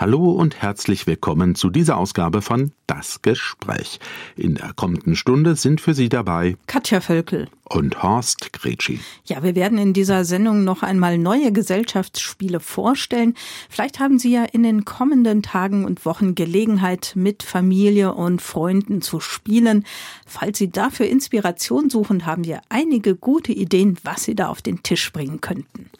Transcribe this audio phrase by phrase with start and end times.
[0.00, 4.00] Hallo und herzlich willkommen zu dieser Ausgabe von Das Gespräch.
[4.34, 7.48] In der kommenden Stunde sind für Sie dabei Katja Völkel.
[7.68, 8.98] und Horst Gretschi.
[9.26, 13.34] Ja, wir werden in dieser Sendung noch einmal neue Gesellschaftsspiele vorstellen.
[13.68, 19.02] Vielleicht haben Sie ja in den kommenden Tagen und Wochen Gelegenheit, mit Familie und Freunden
[19.02, 19.84] zu spielen.
[20.24, 24.82] Falls Sie dafür Inspiration suchen, haben wir einige gute Ideen, was Sie da auf den
[24.82, 25.90] Tisch bringen könnten.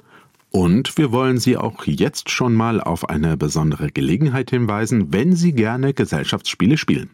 [0.51, 5.53] Und wir wollen Sie auch jetzt schon mal auf eine besondere Gelegenheit hinweisen, wenn Sie
[5.53, 7.11] gerne Gesellschaftsspiele spielen.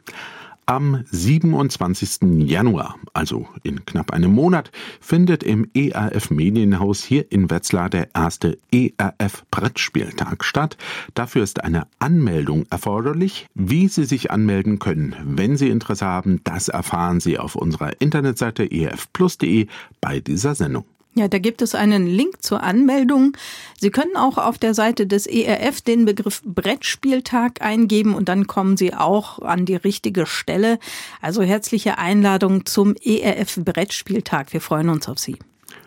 [0.69, 2.49] Am 27.
[2.49, 8.59] Januar, also in knapp einem Monat, findet im ERF Medienhaus hier in Wetzlar der erste
[8.73, 10.77] ERF Brettspieltag statt.
[11.15, 13.47] Dafür ist eine Anmeldung erforderlich.
[13.55, 18.69] Wie Sie sich anmelden können, wenn Sie Interesse haben, das erfahren Sie auf unserer Internetseite
[18.69, 19.69] erfplus.de
[20.01, 20.85] bei dieser Sendung.
[21.19, 23.39] Ja, da gibt es einen Link zur Anmeldung.
[23.81, 28.77] Sie können auch auf der Seite des ERF den Begriff Brettspieltag eingeben und dann kommen
[28.77, 30.79] Sie auch an die richtige Stelle.
[31.23, 34.53] Also herzliche Einladung zum ERF Brettspieltag.
[34.53, 35.37] Wir freuen uns auf Sie.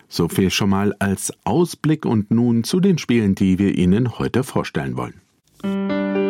[0.07, 4.43] So viel schon mal als Ausblick und nun zu den Spielen, die wir Ihnen heute
[4.43, 6.28] vorstellen wollen.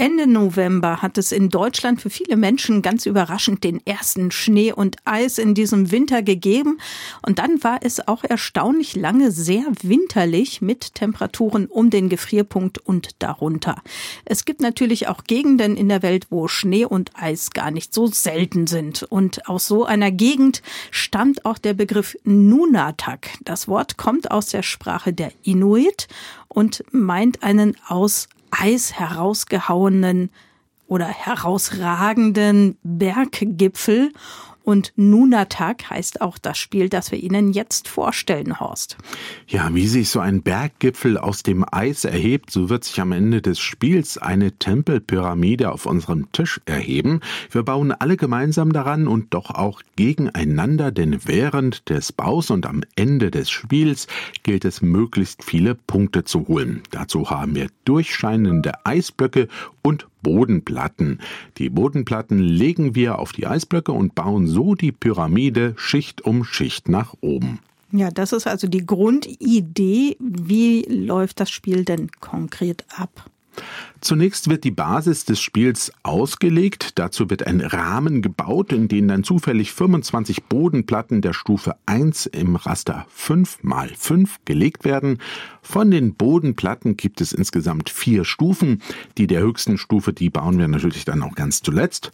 [0.00, 4.94] Ende November hat es in Deutschland für viele Menschen ganz überraschend den ersten Schnee und
[5.04, 6.78] Eis in diesem Winter gegeben.
[7.26, 13.10] Und dann war es auch erstaunlich lange sehr winterlich mit Temperaturen um den Gefrierpunkt und
[13.18, 13.82] darunter.
[14.24, 18.06] Es gibt natürlich auch Gegenden in der Welt, wo Schnee und Eis gar nicht so
[18.06, 19.02] selten sind.
[19.02, 23.30] Und aus so einer Gegend stammt auch der Begriff Nunatak.
[23.42, 26.06] Das Wort kommt aus der Sprache der Inuit
[26.46, 30.30] und meint einen aus Eis herausgehauenen
[30.86, 34.12] oder herausragenden Berggipfel.
[34.68, 38.98] Und Nunatak heißt auch das Spiel, das wir Ihnen jetzt vorstellen, Horst.
[39.46, 43.40] Ja, wie sich so ein Berggipfel aus dem Eis erhebt, so wird sich am Ende
[43.40, 47.20] des Spiels eine Tempelpyramide auf unserem Tisch erheben.
[47.50, 52.82] Wir bauen alle gemeinsam daran und doch auch gegeneinander, denn während des Baus und am
[52.94, 54.06] Ende des Spiels
[54.42, 56.82] gilt es möglichst viele Punkte zu holen.
[56.90, 59.48] Dazu haben wir durchscheinende Eisblöcke
[59.88, 61.18] und Bodenplatten.
[61.56, 66.90] Die Bodenplatten legen wir auf die Eisblöcke und bauen so die Pyramide Schicht um Schicht
[66.90, 67.60] nach oben.
[67.90, 70.18] Ja, das ist also die Grundidee.
[70.20, 73.30] Wie läuft das Spiel denn konkret ab?
[74.00, 76.98] Zunächst wird die Basis des Spiels ausgelegt.
[76.98, 82.56] Dazu wird ein Rahmen gebaut, in den dann zufällig 25 Bodenplatten der Stufe 1 im
[82.56, 85.18] Raster 5 mal 5 gelegt werden.
[85.62, 88.82] Von den Bodenplatten gibt es insgesamt vier Stufen.
[89.16, 92.12] Die der höchsten Stufe, die bauen wir natürlich dann auch ganz zuletzt.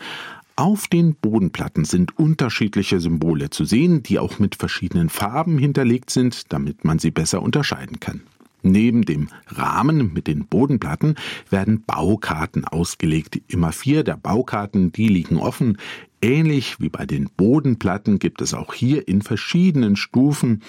[0.57, 6.53] Auf den Bodenplatten sind unterschiedliche Symbole zu sehen, die auch mit verschiedenen Farben hinterlegt sind,
[6.53, 8.23] damit man sie besser unterscheiden kann.
[8.65, 11.17] Neben dem Rahmen mit den Bodenplatten
[11.51, 13.41] werden Baukarten ausgelegt.
[13.47, 15.77] Immer vier der Baukarten, die liegen offen.
[16.23, 20.63] Ähnlich wie bei den Bodenplatten gibt es auch hier in verschiedenen Stufen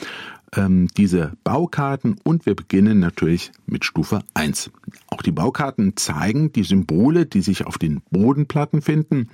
[0.56, 4.72] ähm, diese Baukarten und wir beginnen natürlich mit Stufe 1.
[5.08, 9.30] Auch die Baukarten zeigen die Symbole, die sich auf den Bodenplatten finden.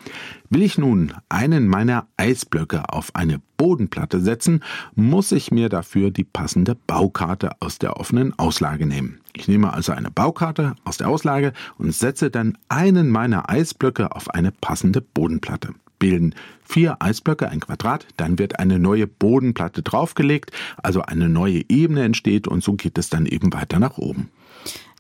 [0.50, 4.64] Will ich nun einen meiner Eisblöcke auf eine Bodenplatte setzen,
[4.96, 9.20] muss ich mir dafür die passende Baukarte aus der offenen Auslage nehmen.
[9.34, 14.30] Ich nehme also eine Baukarte aus der Auslage und setze dann einen meiner Eisblöcke auf
[14.30, 16.36] eine passende Bodenplatte bilden
[16.66, 20.52] vier Eisblöcke ein Quadrat, dann wird eine neue Bodenplatte draufgelegt,
[20.82, 24.30] also eine neue Ebene entsteht und so geht es dann eben weiter nach oben.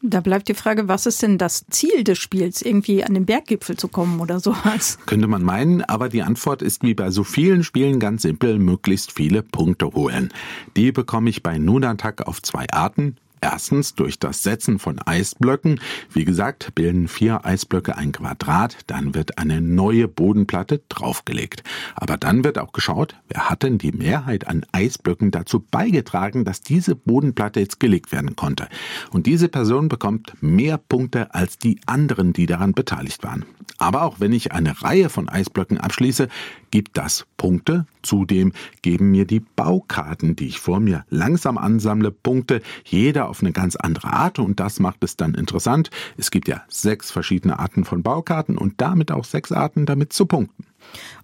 [0.03, 3.77] Da bleibt die Frage, was ist denn das Ziel des Spiels, irgendwie an den Berggipfel
[3.77, 4.97] zu kommen oder sowas?
[5.05, 9.11] Könnte man meinen, aber die Antwort ist wie bei so vielen Spielen ganz simpel, möglichst
[9.11, 10.33] viele Punkte holen.
[10.75, 13.17] Die bekomme ich bei Nunatak auf zwei Arten.
[13.43, 15.79] Erstens durch das Setzen von Eisblöcken.
[16.13, 21.63] Wie gesagt, bilden vier Eisblöcke ein Quadrat, dann wird eine neue Bodenplatte draufgelegt.
[21.95, 26.61] Aber dann wird auch geschaut, wer hat denn die Mehrheit an Eisblöcken dazu beigetragen, dass
[26.61, 28.67] diese Bodenplatte jetzt gelegt werden konnte.
[29.09, 33.45] Und diese Person bekommt mehr Punkte als die anderen, die daran beteiligt waren.
[33.79, 36.27] Aber auch wenn ich eine Reihe von Eisblöcken abschließe,
[36.71, 37.85] gibt das Punkte.
[38.01, 43.51] Zudem geben mir die Baukarten, die ich vor mir langsam ansammle, Punkte, jeder auf eine
[43.51, 45.91] ganz andere Art und das macht es dann interessant.
[46.17, 50.25] Es gibt ja sechs verschiedene Arten von Baukarten und damit auch sechs Arten damit zu
[50.25, 50.65] punkten.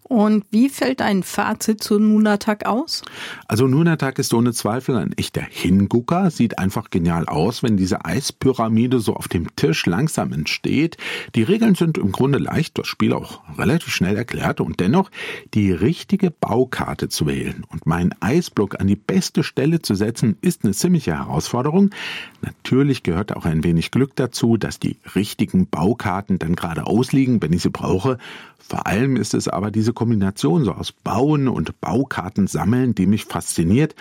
[0.07, 3.01] Und wie fällt ein Fazit zu Nunatak aus?
[3.47, 8.99] Also Nunatak ist ohne Zweifel ein echter Hingucker, sieht einfach genial aus, wenn diese Eispyramide
[8.99, 10.95] so auf dem Tisch langsam entsteht.
[11.35, 15.11] Die Regeln sind im Grunde leicht, das Spiel auch relativ schnell erklärt und dennoch
[15.53, 20.63] die richtige Baukarte zu wählen und meinen Eisblock an die beste Stelle zu setzen, ist
[20.63, 21.89] eine ziemliche Herausforderung.
[22.41, 27.51] Natürlich gehört auch ein wenig Glück dazu, dass die richtigen Baukarten dann gerade ausliegen, wenn
[27.51, 28.17] ich sie brauche.
[28.59, 33.25] Vor allem ist es aber diese Kombination so aus Bauen und Baukarten sammeln, die mich
[33.25, 33.95] fasziniert.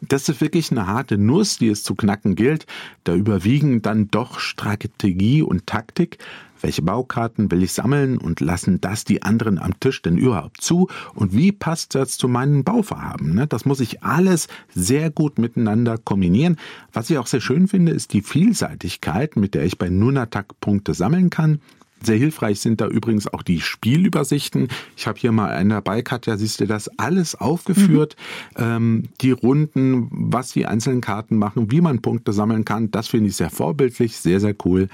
[0.00, 2.64] Das ist wirklich eine harte Nuss, die es zu knacken gilt.
[3.04, 6.16] Da überwiegen dann doch Strategie und Taktik.
[6.62, 10.88] Welche Baukarten will ich sammeln und lassen das die anderen am Tisch denn überhaupt zu?
[11.14, 13.34] Und wie passt das zu meinen Bauvorhaben?
[13.34, 13.46] Ne?
[13.46, 16.56] Das muss ich alles sehr gut miteinander kombinieren.
[16.94, 20.94] Was ich auch sehr schön finde, ist die Vielseitigkeit, mit der ich bei Nunatak Punkte
[20.94, 21.60] sammeln kann.
[22.04, 24.68] Sehr hilfreich sind da übrigens auch die Spielübersichten.
[24.96, 28.16] Ich habe hier mal einen dabei, Katja, siehst du das alles aufgeführt.
[28.56, 28.64] Mhm.
[28.64, 33.28] Ähm, die Runden, was die einzelnen Karten machen, wie man Punkte sammeln kann, das finde
[33.28, 34.88] ich sehr vorbildlich, sehr, sehr cool.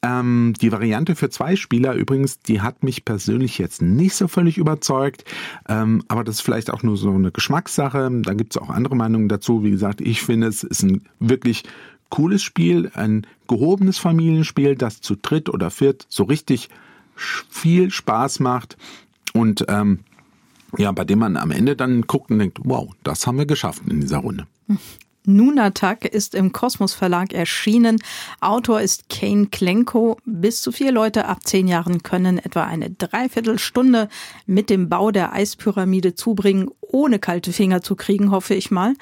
[0.00, 4.56] Ähm, die Variante für zwei Spieler übrigens, die hat mich persönlich jetzt nicht so völlig
[4.56, 5.24] überzeugt,
[5.68, 8.08] ähm, aber das ist vielleicht auch nur so eine Geschmackssache.
[8.22, 9.64] Da gibt es auch andere Meinungen dazu.
[9.64, 11.64] Wie gesagt, ich finde, es ist ein wirklich
[12.10, 16.68] cooles Spiel, ein gehobenes Familienspiel, das zu dritt oder viert so richtig
[17.16, 18.76] viel Spaß macht
[19.32, 20.00] und ähm,
[20.76, 23.82] ja, bei dem man am Ende dann guckt und denkt, wow, das haben wir geschafft
[23.88, 24.46] in dieser Runde.
[25.28, 27.98] Nunatak ist im Kosmos Verlag erschienen.
[28.40, 30.16] Autor ist Kane Klenko.
[30.24, 34.08] Bis zu vier Leute ab zehn Jahren können etwa eine Dreiviertelstunde
[34.46, 38.94] mit dem Bau der Eispyramide zubringen, ohne kalte Finger zu kriegen, hoffe ich mal.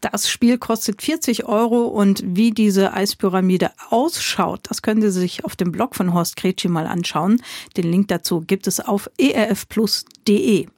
[0.00, 5.56] Das Spiel kostet 40 Euro und wie diese Eispyramide ausschaut, das können Sie sich auf
[5.56, 7.42] dem Blog von Horst Kretschi mal anschauen.
[7.76, 10.68] Den Link dazu gibt es auf erfplus.de.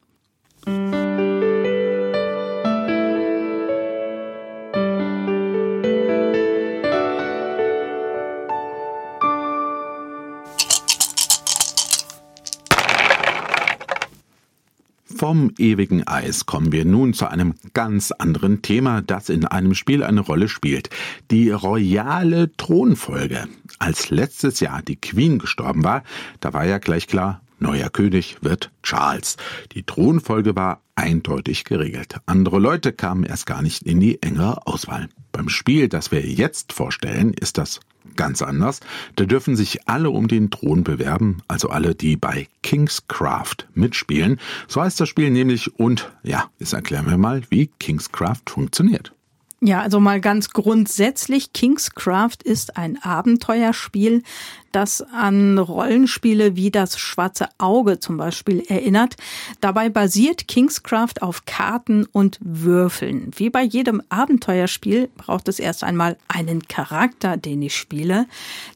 [15.29, 20.03] Vom ewigen Eis kommen wir nun zu einem ganz anderen Thema, das in einem Spiel
[20.03, 20.89] eine Rolle spielt.
[21.31, 23.47] Die royale Thronfolge.
[23.79, 26.03] Als letztes Jahr die Queen gestorben war,
[26.41, 29.37] da war ja gleich klar, neuer König wird Charles.
[29.73, 32.17] Die Thronfolge war eindeutig geregelt.
[32.27, 35.09] Andere Leute kamen erst gar nicht in die enge Auswahl.
[35.33, 37.81] Beim Spiel, das wir jetzt vorstellen, ist das
[38.17, 38.81] ganz anders.
[39.17, 44.41] Da dürfen sich alle um den Thron bewerben, also alle, die bei Kingscraft mitspielen.
[44.67, 49.13] So heißt das Spiel nämlich und ja, jetzt erklären wir mal, wie Kingscraft funktioniert.
[49.61, 54.23] Ja, also mal ganz grundsätzlich, Kingscraft ist ein Abenteuerspiel,
[54.71, 59.17] das an Rollenspiele wie das Schwarze Auge zum Beispiel erinnert.
[59.61, 63.33] Dabei basiert Kingscraft auf Karten und Würfeln.
[63.35, 68.27] Wie bei jedem Abenteuerspiel braucht es erst einmal einen Charakter, den ich spiele.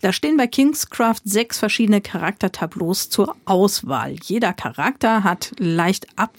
[0.01, 4.17] Da stehen bei Kingscraft sechs verschiedene Charaktertableaus zur Auswahl.
[4.25, 6.33] Jeder Charakter hat leicht ab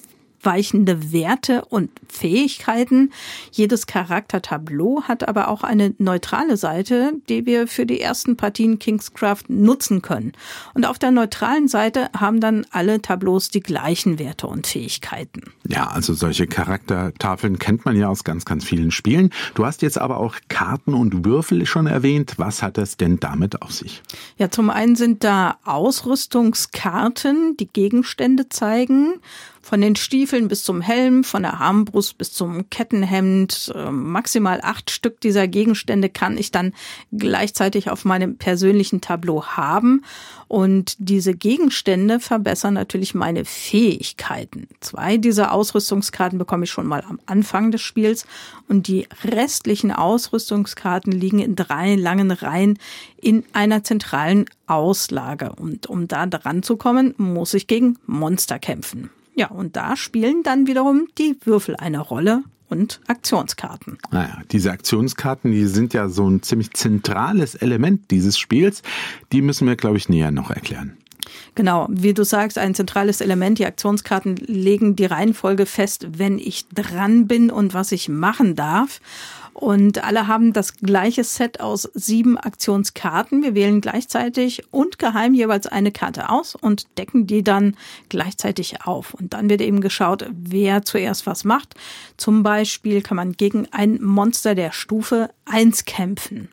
[0.43, 3.11] abweichende Werte und Fähigkeiten.
[3.51, 9.43] Jedes Charaktertableau hat aber auch eine neutrale Seite, die wir für die ersten Partien Kingscraft
[9.47, 10.33] nutzen können.
[10.73, 15.43] Und auf der neutralen Seite haben dann alle Tableaus die gleichen Werte und Fähigkeiten.
[15.67, 19.29] Ja, also solche Charaktertafeln kennt man ja aus ganz, ganz vielen Spielen.
[19.55, 22.33] Du hast jetzt aber auch Karten und Würfel schon erwähnt.
[22.35, 24.01] Was hat es denn damit auf sich?
[24.37, 29.13] Ja, zum einen sind da Ausrüstungskarten, die Gegenstände zeigen
[29.63, 34.91] von den Stiefeln bis zum Helm, von der Armbrust bis zum Kettenhemd, ähm, maximal acht
[34.91, 36.73] Stück dieser Gegenstände kann ich dann
[37.13, 40.03] gleichzeitig auf meinem persönlichen Tableau haben.
[40.49, 44.67] Und diese Gegenstände verbessern natürlich meine Fähigkeiten.
[44.81, 48.27] Zwei dieser Ausrüstungskarten bekomme ich schon mal am Anfang des Spiels
[48.67, 52.77] und die restlichen Ausrüstungskarten liegen in drei langen Reihen
[53.21, 55.53] in einer zentralen Auslage.
[55.53, 59.09] Und um da dran zu kommen, muss ich gegen Monster kämpfen.
[59.35, 63.97] Ja, und da spielen dann wiederum die Würfel eine Rolle und Aktionskarten.
[64.11, 68.81] Naja, diese Aktionskarten, die sind ja so ein ziemlich zentrales Element dieses Spiels.
[69.31, 70.97] Die müssen wir, glaube ich, näher noch erklären.
[71.55, 73.59] Genau, wie du sagst, ein zentrales Element.
[73.59, 78.99] Die Aktionskarten legen die Reihenfolge fest, wenn ich dran bin und was ich machen darf.
[79.53, 83.43] Und alle haben das gleiche Set aus sieben Aktionskarten.
[83.43, 87.77] Wir wählen gleichzeitig und geheim jeweils eine Karte aus und decken die dann
[88.09, 89.13] gleichzeitig auf.
[89.13, 91.75] Und dann wird eben geschaut, wer zuerst was macht.
[92.17, 96.49] Zum Beispiel kann man gegen ein Monster der Stufe 1 kämpfen.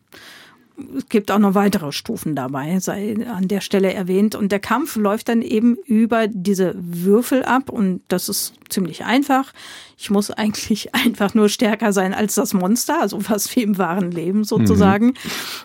[0.97, 4.35] Es gibt auch noch weitere Stufen dabei, sei an der Stelle erwähnt.
[4.35, 9.53] Und der Kampf läuft dann eben über diese Würfel ab und das ist ziemlich einfach.
[9.97, 14.11] Ich muss eigentlich einfach nur stärker sein als das Monster, also fast wie im wahren
[14.11, 15.15] Leben sozusagen.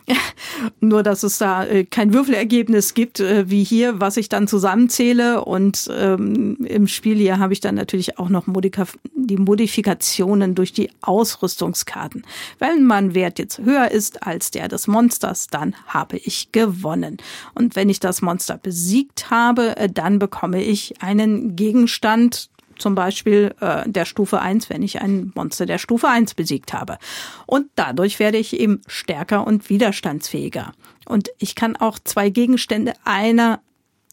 [0.07, 0.15] Mhm.
[0.79, 5.45] nur, dass es da äh, kein Würfelergebnis gibt, äh, wie hier, was ich dann zusammenzähle.
[5.45, 8.85] Und ähm, im Spiel hier habe ich dann natürlich auch noch Modika
[9.27, 12.25] die Modifikationen durch die Ausrüstungskarten.
[12.59, 17.17] Wenn mein Wert jetzt höher ist als der des Monsters, dann habe ich gewonnen.
[17.53, 23.55] Und wenn ich das Monster besiegt habe, äh, dann bekomme ich einen Gegenstand, zum Beispiel
[23.61, 26.97] äh, der Stufe 1, wenn ich ein Monster der Stufe 1 besiegt habe.
[27.45, 30.73] Und dadurch werde ich eben stärker und widerstandsfähiger.
[31.05, 33.61] Und ich kann auch zwei Gegenstände einer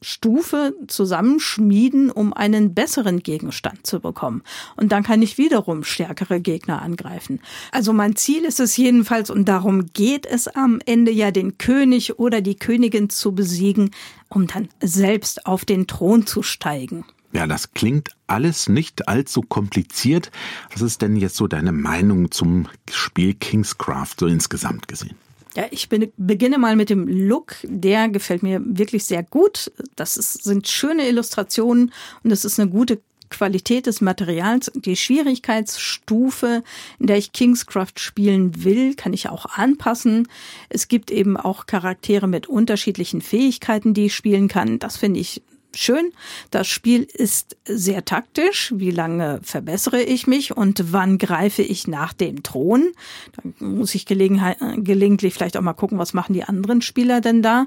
[0.02, 4.42] Stufe zusammenschmieden, um einen besseren Gegenstand zu bekommen.
[4.76, 7.40] Und dann kann ich wiederum stärkere Gegner angreifen.
[7.70, 12.18] Also mein Ziel ist es jedenfalls, und darum geht es am Ende ja, den König
[12.18, 13.90] oder die Königin zu besiegen,
[14.28, 17.04] um dann selbst auf den Thron zu steigen.
[17.32, 20.30] Ja, das klingt alles nicht allzu kompliziert.
[20.72, 25.16] Was ist denn jetzt so deine Meinung zum Spiel Kingscraft so insgesamt gesehen?
[25.56, 27.56] Ja, ich bin, beginne mal mit dem Look.
[27.64, 29.70] Der gefällt mir wirklich sehr gut.
[29.96, 31.92] Das ist, sind schöne Illustrationen
[32.22, 33.00] und es ist eine gute
[33.32, 34.70] Qualität des Materials.
[34.74, 36.62] Die Schwierigkeitsstufe,
[36.98, 40.28] in der ich Kingscraft spielen will, kann ich auch anpassen.
[40.68, 44.78] Es gibt eben auch Charaktere mit unterschiedlichen Fähigkeiten, die ich spielen kann.
[44.78, 45.42] Das finde ich
[45.76, 46.12] schön.
[46.50, 48.72] Das Spiel ist sehr taktisch.
[48.76, 52.92] Wie lange verbessere ich mich und wann greife ich nach dem Thron?
[53.36, 57.66] Da muss ich gelegentlich vielleicht auch mal gucken, was machen die anderen Spieler denn da.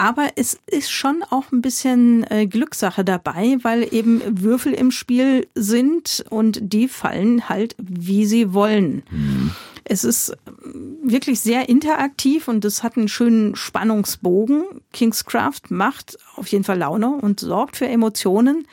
[0.00, 5.46] Aber es ist schon auch ein bisschen äh, Glückssache dabei, weil eben Würfel im Spiel
[5.54, 9.02] sind und die fallen halt, wie sie wollen.
[9.10, 9.50] Mhm.
[9.84, 10.34] Es ist
[11.02, 14.64] wirklich sehr interaktiv und es hat einen schönen Spannungsbogen.
[14.94, 18.66] Kingscraft macht auf jeden Fall Laune und sorgt für Emotionen.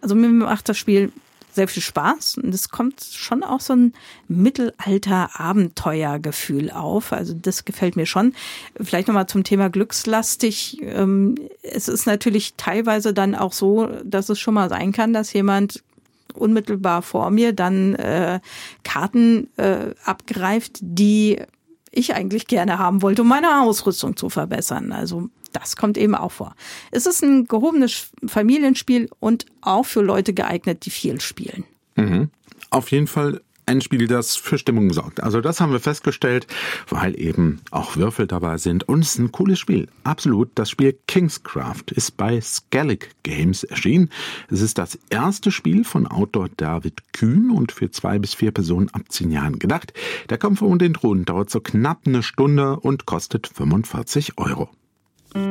[0.00, 1.10] Also mir macht das Spiel
[1.58, 3.92] sehr viel Spaß und es kommt schon auch so ein
[4.28, 7.12] Mittelalter-Abenteuergefühl auf.
[7.12, 8.32] Also das gefällt mir schon.
[8.80, 10.78] Vielleicht nochmal zum Thema glückslastig.
[10.82, 15.32] Ähm, es ist natürlich teilweise dann auch so, dass es schon mal sein kann, dass
[15.32, 15.82] jemand
[16.32, 18.38] unmittelbar vor mir dann äh,
[18.84, 21.40] Karten äh, abgreift, die
[21.90, 24.92] ich eigentlich gerne haben wollte, um meine Ausrüstung zu verbessern.
[24.92, 26.54] Also das kommt eben auch vor.
[26.90, 31.64] Es ist ein gehobenes Familienspiel und auch für Leute geeignet, die viel spielen.
[31.96, 32.30] Mhm.
[32.70, 35.22] Auf jeden Fall ein Spiel, das für Stimmung sorgt.
[35.22, 36.46] Also das haben wir festgestellt,
[36.88, 38.88] weil eben auch Würfel dabei sind.
[38.88, 39.88] Und es ist ein cooles Spiel.
[40.04, 40.50] Absolut.
[40.54, 44.10] Das Spiel Kingscraft ist bei Skellig Games erschienen.
[44.50, 48.88] Es ist das erste Spiel von Autor David Kühn und für zwei bis vier Personen
[48.90, 49.92] ab zehn Jahren gedacht.
[50.30, 54.70] Der Kampf um den Thron dauert so knapp eine Stunde und kostet 45 Euro.
[55.34, 55.44] Sie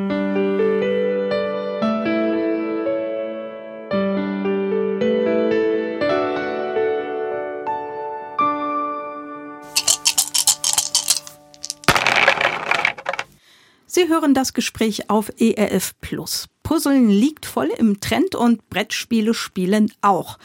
[14.10, 16.48] hören das Gespräch auf ERF Plus.
[16.64, 20.38] Puzzeln liegt voll im Trend und Brettspiele spielen auch.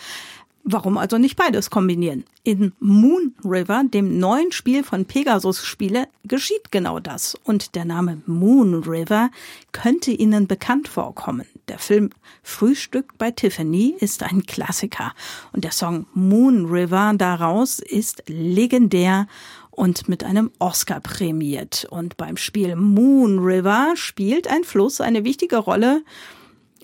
[0.64, 2.24] Warum also nicht beides kombinieren?
[2.44, 7.36] In Moon River, dem neuen Spiel von Pegasus Spiele, geschieht genau das.
[7.42, 9.30] Und der Name Moon River
[9.72, 11.46] könnte Ihnen bekannt vorkommen.
[11.66, 12.10] Der Film
[12.44, 15.14] Frühstück bei Tiffany ist ein Klassiker.
[15.52, 19.26] Und der Song Moon River daraus ist legendär
[19.72, 21.88] und mit einem Oscar prämiert.
[21.90, 26.04] Und beim Spiel Moon River spielt ein Fluss eine wichtige Rolle.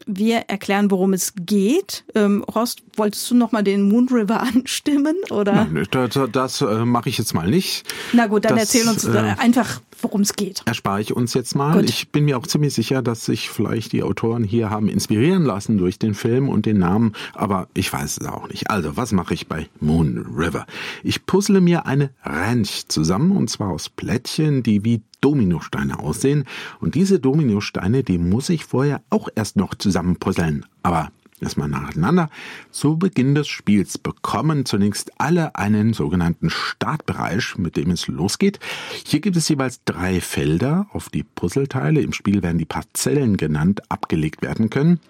[0.07, 2.05] Wir erklären, worum es geht.
[2.15, 5.67] Ähm, Rost, wolltest du noch mal den Moon River anstimmen oder?
[5.67, 7.85] Nein, das, das äh, mache ich jetzt mal nicht.
[8.13, 10.63] Na gut, dann das, erzähl uns äh, einfach, worum es geht.
[10.65, 11.75] Erspare ich uns jetzt mal.
[11.75, 11.89] Gut.
[11.89, 15.79] Ich bin mir auch ziemlich sicher, dass sich vielleicht die Autoren hier haben inspirieren lassen
[15.79, 18.71] durch den Film und den Namen, aber ich weiß es auch nicht.
[18.71, 20.67] Also, was mache ich bei Moon River?
[21.03, 26.45] Ich puzzle mir eine Ranch zusammen und zwar aus Plättchen, die wie Dominosteine aussehen.
[26.81, 30.67] Und diese Dominosteine, die muss ich vorher auch erst noch zusammenpuzzeln.
[30.83, 31.11] Aber
[31.41, 32.31] erstmal nacheinander.
[32.71, 38.59] Zu Beginn des Spiels bekommen zunächst alle einen sogenannten Startbereich, mit dem es losgeht.
[39.07, 43.83] Hier gibt es jeweils drei Felder, auf die Puzzleteile, im Spiel werden die Parzellen genannt,
[43.89, 45.01] abgelegt werden können.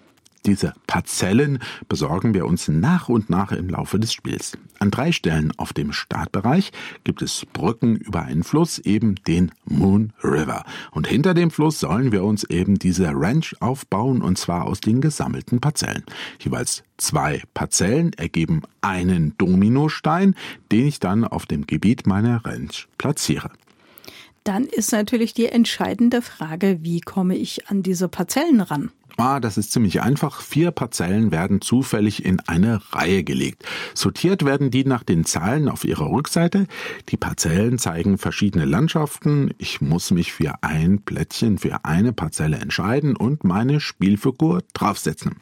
[0.45, 4.57] Diese Parzellen besorgen wir uns nach und nach im Laufe des Spiels.
[4.79, 6.71] An drei Stellen auf dem Startbereich
[7.03, 10.63] gibt es Brücken über einen Fluss, eben den Moon River.
[10.91, 15.01] Und hinter dem Fluss sollen wir uns eben diese Ranch aufbauen, und zwar aus den
[15.01, 16.03] gesammelten Parzellen.
[16.39, 20.35] Jeweils zwei Parzellen ergeben einen Dominostein,
[20.71, 23.51] den ich dann auf dem Gebiet meiner Ranch platziere.
[24.49, 28.89] Dann ist natürlich die entscheidende Frage, wie komme ich an diese Parzellen ran?
[29.15, 30.41] Ah, das ist ziemlich einfach.
[30.41, 33.63] Vier Parzellen werden zufällig in eine Reihe gelegt.
[33.93, 36.65] Sortiert werden die nach den Zahlen auf ihrer Rückseite.
[37.09, 39.53] Die Parzellen zeigen verschiedene Landschaften.
[39.59, 45.35] Ich muss mich für ein Plättchen, für eine Parzelle entscheiden und meine Spielfigur draufsetzen.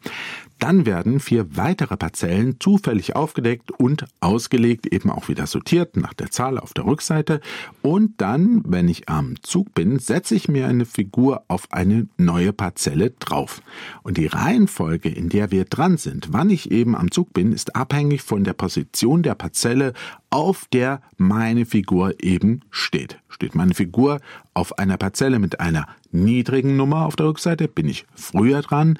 [0.58, 6.30] Dann werden vier weitere Parzellen zufällig aufgedeckt und ausgelegt, eben auch wieder sortiert nach der
[6.30, 7.40] Zahl auf der Rückseite.
[7.80, 12.52] Und dann, wenn ich am Zug bin, setze ich mir eine Figur auf eine neue
[12.52, 13.62] Parzelle drauf.
[14.02, 17.76] Und die Reihenfolge, in der wir dran sind, wann ich eben am Zug bin, ist
[17.76, 19.92] abhängig von der Position der Parzelle,
[20.30, 23.18] auf der meine Figur eben steht.
[23.28, 24.20] Steht meine Figur
[24.54, 28.98] auf einer Parzelle mit einer niedrigen Nummer auf der Rückseite, bin ich früher dran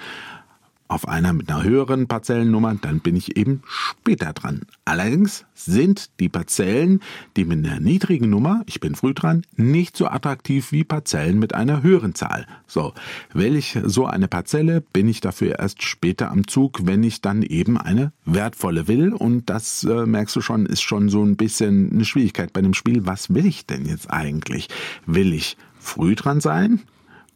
[0.88, 4.62] auf einer mit einer höheren Parzellennummer, dann bin ich eben später dran.
[4.84, 7.00] Allerdings sind die Parzellen,
[7.36, 11.54] die mit einer niedrigen Nummer, ich bin früh dran, nicht so attraktiv wie Parzellen mit
[11.54, 12.46] einer höheren Zahl.
[12.66, 12.94] So,
[13.32, 17.42] will ich so eine Parzelle, bin ich dafür erst später am Zug, wenn ich dann
[17.42, 19.12] eben eine wertvolle will.
[19.12, 22.74] Und das äh, merkst du schon, ist schon so ein bisschen eine Schwierigkeit bei dem
[22.74, 23.06] Spiel.
[23.06, 24.68] Was will ich denn jetzt eigentlich?
[25.06, 26.80] Will ich früh dran sein?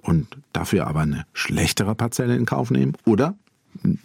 [0.02, 3.37] und dafür aber eine schlechtere Parzelle in Kauf nehmen oder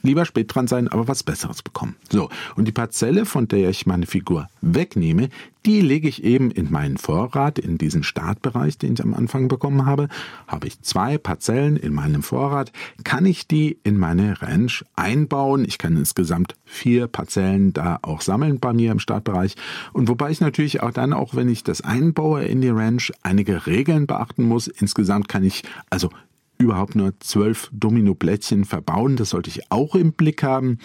[0.01, 1.95] lieber spät dran sein, aber was Besseres bekommen.
[2.11, 5.29] So, und die Parzelle, von der ich meine Figur wegnehme,
[5.65, 9.85] die lege ich eben in meinen Vorrat, in diesen Startbereich, den ich am Anfang bekommen
[9.85, 10.07] habe.
[10.47, 12.71] Habe ich zwei Parzellen in meinem Vorrat,
[13.03, 15.65] kann ich die in meine Ranch einbauen.
[15.65, 19.55] Ich kann insgesamt vier Parzellen da auch sammeln bei mir im Startbereich.
[19.91, 23.67] Und wobei ich natürlich auch dann, auch wenn ich das einbaue in die Ranch, einige
[23.67, 24.67] Regeln beachten muss.
[24.67, 26.09] Insgesamt kann ich also
[26.57, 29.15] überhaupt nur zwölf Domino-Plättchen verbauen.
[29.15, 30.79] Das sollte ich auch im Blick haben.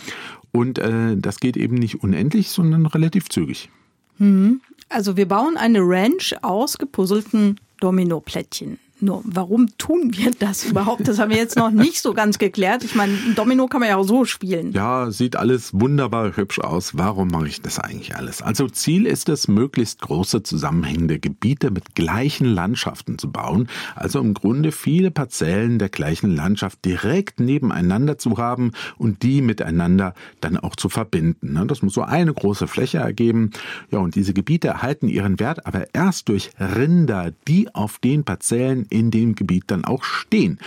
[0.53, 3.71] Und äh, das geht eben nicht unendlich, sondern relativ zügig.
[4.19, 4.61] Hm.
[4.89, 8.79] Also wir bauen eine Ranch aus gepuzzelten Domino-Plättchen.
[9.03, 11.09] Nur, warum tun wir das überhaupt?
[11.09, 12.85] Das haben wir jetzt noch nicht so ganz geklärt.
[12.85, 14.71] Ich meine, Domino kann man ja auch so spielen.
[14.71, 16.97] Ja, sieht alles wunderbar hübsch aus.
[16.97, 18.43] Warum mache ich das eigentlich alles?
[18.43, 23.67] Also Ziel ist es, möglichst große zusammenhängende Gebiete mit gleichen Landschaften zu bauen.
[23.97, 30.15] Also im Grunde viele Parzellen der gleichen Landschaft direkt nebeneinander zu haben und die miteinander
[30.41, 31.55] dann auch zu verbinden.
[31.55, 31.67] Ne?
[31.67, 33.51] Das muss so eine große Fläche ergeben.
[33.91, 38.87] Ja, und diese Gebiete erhalten ihren Wert aber erst durch Rinder, die auf den Parzellen
[38.93, 40.59] in dem Gebiet dann auch stehen.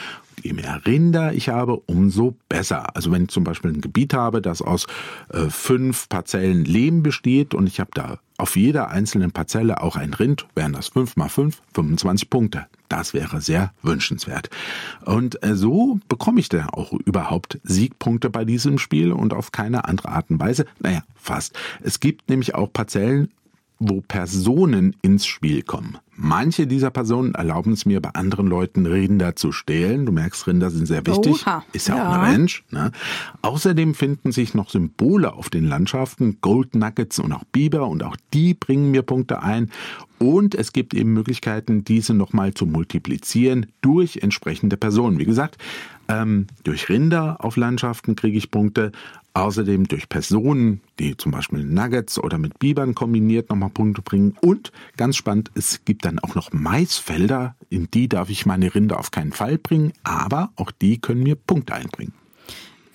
[0.43, 2.95] Je mehr Rinder ich habe, umso besser.
[2.95, 4.85] Also wenn ich zum Beispiel ein Gebiet habe, das aus
[5.29, 10.13] äh, fünf Parzellen Lehm besteht und ich habe da auf jeder einzelnen Parzelle auch ein
[10.13, 12.67] Rind, wären das fünf mal fünf, 25 Punkte.
[12.89, 14.49] Das wäre sehr wünschenswert.
[15.05, 19.85] Und äh, so bekomme ich dann auch überhaupt Siegpunkte bei diesem Spiel und auf keine
[19.85, 20.65] andere Art und Weise.
[20.79, 21.57] Naja, fast.
[21.81, 23.31] Es gibt nämlich auch Parzellen,
[23.79, 25.97] wo Personen ins Spiel kommen.
[26.17, 30.05] Manche dieser Personen erlauben es mir, bei anderen Leuten Rinder zu stehlen.
[30.05, 31.45] Du merkst, Rinder sind sehr wichtig.
[31.45, 31.63] Oha.
[31.73, 32.09] Ist ja, Ja.
[32.09, 32.63] auch eine Ranch.
[32.71, 32.91] Ne?
[33.41, 38.15] Außerdem finden sich noch Symbole auf den Landschaften, Gold Nuggets und auch Biber und auch
[38.33, 39.71] die bringen mir Punkte ein.
[40.17, 45.19] Und es gibt eben Möglichkeiten, diese nochmal zu multiplizieren durch entsprechende Personen.
[45.19, 45.57] Wie gesagt,
[46.07, 48.91] ähm, durch Rinder auf Landschaften kriege ich Punkte.
[49.35, 54.37] Außerdem durch Personen, die zum Beispiel Nuggets oder mit Bibern kombiniert nochmal Punkte bringen.
[54.39, 58.97] Und ganz spannend, es gibt dann auch noch Maisfelder, in die darf ich meine Rinder
[58.97, 62.13] auf keinen Fall bringen, aber auch die können mir Punkte einbringen.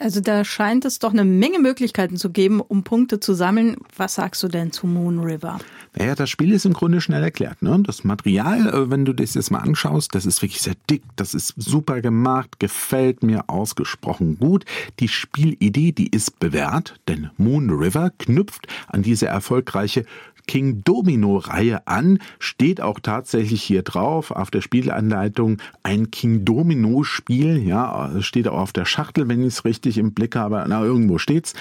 [0.01, 3.77] Also da scheint es doch eine Menge Möglichkeiten zu geben, um Punkte zu sammeln.
[3.97, 5.59] Was sagst du denn zu Moon River?
[5.95, 7.61] Naja, das Spiel ist im Grunde schnell erklärt.
[7.61, 7.83] Ne?
[7.83, 11.35] Das Material, äh, wenn du das jetzt mal anschaust, das ist wirklich sehr dick, das
[11.35, 14.65] ist super gemacht, gefällt mir ausgesprochen gut.
[15.01, 20.07] Die Spielidee, die ist bewährt, denn Moon River knüpft an diese erfolgreiche
[20.51, 27.05] King Domino Reihe an, steht auch tatsächlich hier drauf auf der Spielanleitung ein King Domino
[27.05, 30.83] Spiel, ja, steht auch auf der Schachtel, wenn ich es richtig im Blick habe, na,
[30.83, 31.55] irgendwo steht's.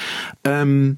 [0.44, 0.98] Ähm,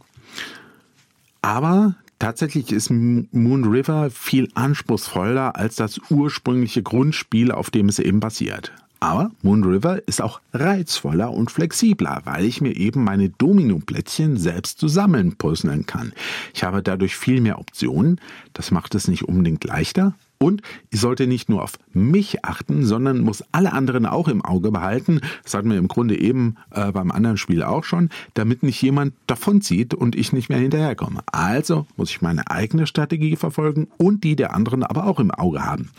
[1.42, 8.22] aber tatsächlich ist Moon River viel anspruchsvoller als das ursprüngliche Grundspiel, auf dem es eben
[8.22, 8.72] basiert.
[9.02, 14.80] Aber Moon River ist auch reizvoller und flexibler, weil ich mir eben meine Domino-Plättchen selbst
[14.80, 16.14] zusammen puzzeln kann.
[16.54, 18.22] Ich habe dadurch viel mehr Optionen.
[18.54, 20.14] Das macht es nicht unbedingt leichter.
[20.38, 20.62] Und
[20.92, 25.22] ich sollte nicht nur auf mich achten, sondern muss alle anderen auch im Auge behalten.
[25.44, 29.14] Das hatten wir im Grunde eben äh, beim anderen Spiel auch schon, damit nicht jemand
[29.26, 31.22] davonzieht und ich nicht mehr hinterherkomme.
[31.32, 35.64] Also muss ich meine eigene Strategie verfolgen und die der anderen aber auch im Auge
[35.64, 35.90] haben.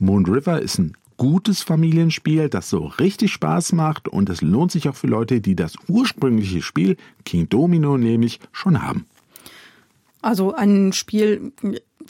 [0.00, 4.88] Moon River ist ein gutes Familienspiel, das so richtig Spaß macht und es lohnt sich
[4.88, 9.06] auch für Leute, die das ursprüngliche Spiel King Domino nämlich schon haben.
[10.20, 11.52] Also ein Spiel,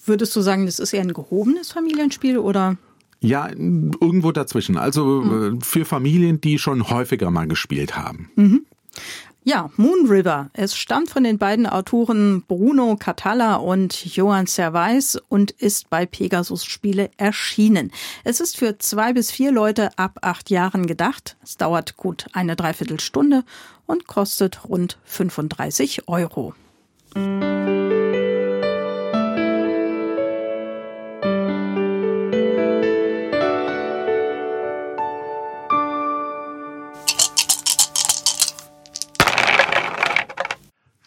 [0.07, 2.79] würdest du sagen, das ist eher ein gehobenes Familienspiel oder?
[3.21, 4.79] Ja, irgendwo dazwischen.
[4.79, 5.59] Also Hm.
[5.59, 8.65] äh, für Familien, die schon häufiger mal gespielt haben.
[9.45, 10.51] Ja, Moon River.
[10.53, 16.65] Es stammt von den beiden Autoren Bruno Catalla und Johann Servais und ist bei Pegasus
[16.65, 17.91] Spiele erschienen.
[18.23, 21.37] Es ist für zwei bis vier Leute ab acht Jahren gedacht.
[21.43, 23.43] Es dauert gut eine Dreiviertelstunde
[23.87, 26.55] und kostet rund 35 Euro.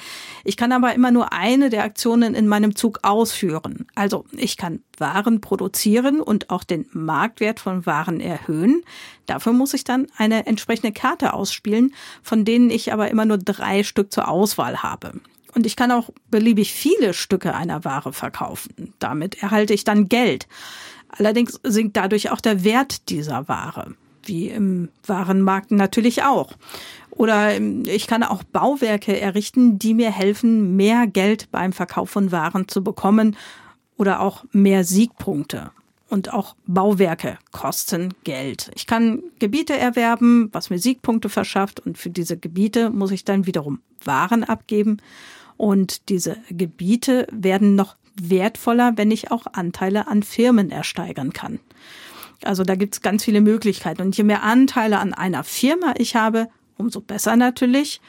[0.44, 3.88] Ich kann aber immer nur eine der Aktionen in meinem Zug ausführen.
[3.96, 8.84] Also ich kann Waren produzieren und auch den Marktwert von Waren erhöhen.
[9.26, 13.84] Dafür muss ich dann eine entsprechende Karte ausspielen, von denen ich aber immer nur drei
[13.84, 15.14] Stück zur Auswahl habe.
[15.60, 18.94] Und ich kann auch beliebig viele Stücke einer Ware verkaufen.
[19.00, 20.48] Damit erhalte ich dann Geld.
[21.10, 23.94] Allerdings sinkt dadurch auch der Wert dieser Ware,
[24.24, 26.54] wie im Warenmarkt natürlich auch.
[27.12, 32.70] Oder ich kann auch Bauwerke errichten, die mir helfen, mehr Geld beim Verkauf von Waren
[32.70, 33.36] zu bekommen
[33.98, 35.72] oder auch mehr Siegpunkte.
[36.08, 38.72] Und auch Bauwerke kosten Geld.
[38.76, 41.82] Ich kann Gebiete erwerben, was mir Siegpunkte verschafft.
[41.82, 45.02] Und für diese Gebiete muss ich dann wiederum Waren abgeben.
[45.60, 51.60] Und diese Gebiete werden noch wertvoller, wenn ich auch Anteile an Firmen ersteigern kann.
[52.46, 54.02] Also da gibt's ganz viele Möglichkeiten.
[54.02, 58.00] Und je mehr Anteile an einer Firma ich habe, umso besser natürlich.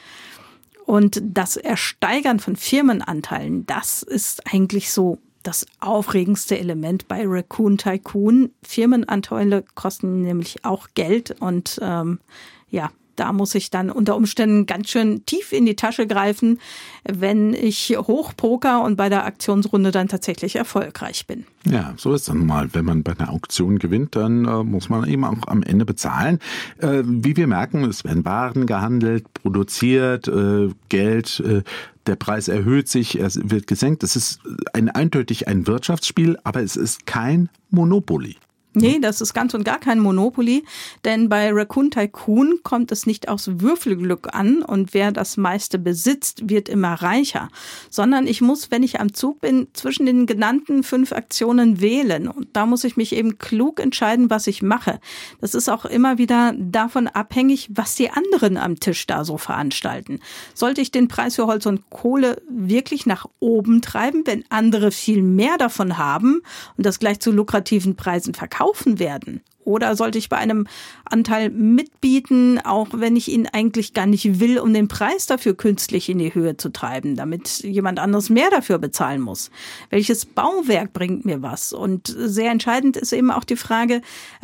[0.85, 8.53] Und das Ersteigern von Firmenanteilen, das ist eigentlich so das aufregendste Element bei Raccoon Tycoon.
[8.63, 12.21] Firmenanteile kosten nämlich auch Geld und ähm,
[12.69, 16.59] ja, da muss ich dann unter Umständen ganz schön tief in die Tasche greifen,
[17.03, 21.45] wenn ich hochpoker und bei der Aktionsrunde dann tatsächlich erfolgreich bin.
[21.63, 22.73] Ja, so ist nun mal.
[22.73, 26.39] Wenn man bei einer Auktion gewinnt, dann äh, muss man eben auch am Ende bezahlen.
[26.79, 31.61] Äh, wie wir merken, es werden Waren gehandelt, produziert, äh, Geld, äh,
[32.07, 34.01] der Preis erhöht sich, er wird gesenkt.
[34.01, 34.39] Es ist
[34.73, 38.37] ein, eindeutig ein Wirtschaftsspiel, aber es ist kein Monopoly.
[38.73, 40.63] Nee, das ist ganz und gar kein Monopoly,
[41.03, 46.49] denn bei Raccoon Tycoon kommt es nicht aufs Würfelglück an und wer das meiste besitzt,
[46.49, 47.49] wird immer reicher,
[47.89, 52.47] sondern ich muss, wenn ich am Zug bin, zwischen den genannten fünf Aktionen wählen und
[52.53, 55.01] da muss ich mich eben klug entscheiden, was ich mache.
[55.41, 60.21] Das ist auch immer wieder davon abhängig, was die anderen am Tisch da so veranstalten.
[60.53, 65.21] Sollte ich den Preis für Holz und Kohle wirklich nach oben treiben, wenn andere viel
[65.21, 66.41] mehr davon haben
[66.77, 68.60] und das gleich zu lukrativen Preisen verkaufen?
[68.61, 69.41] Kaufen werden?
[69.63, 70.67] Oder sollte ich bei einem
[71.05, 76.09] Anteil mitbieten, auch wenn ich ihn eigentlich gar nicht will, um den Preis dafür künstlich
[76.09, 79.51] in die Höhe zu treiben, damit jemand anderes mehr dafür bezahlen muss?
[79.89, 81.73] Welches Bauwerk bringt mir was?
[81.73, 84.01] Und sehr entscheidend ist eben auch die Frage,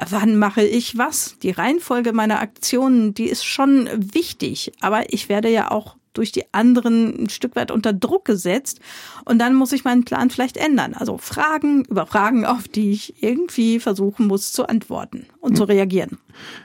[0.10, 1.38] wann mache ich was?
[1.42, 6.44] Die Reihenfolge meiner Aktionen, die ist schon wichtig, aber ich werde ja auch durch die
[6.54, 8.80] anderen ein Stück weit unter Druck gesetzt.
[9.26, 10.94] Und dann muss ich meinen Plan vielleicht ändern.
[10.94, 16.18] Also Fragen über Fragen, auf die ich irgendwie versuchen muss zu antworten und zu reagieren.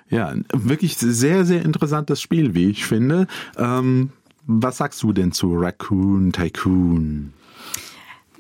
[0.09, 3.27] Ja, wirklich sehr, sehr interessantes Spiel, wie ich finde.
[3.57, 4.11] Ähm,
[4.47, 7.33] was sagst du denn zu Raccoon Tycoon?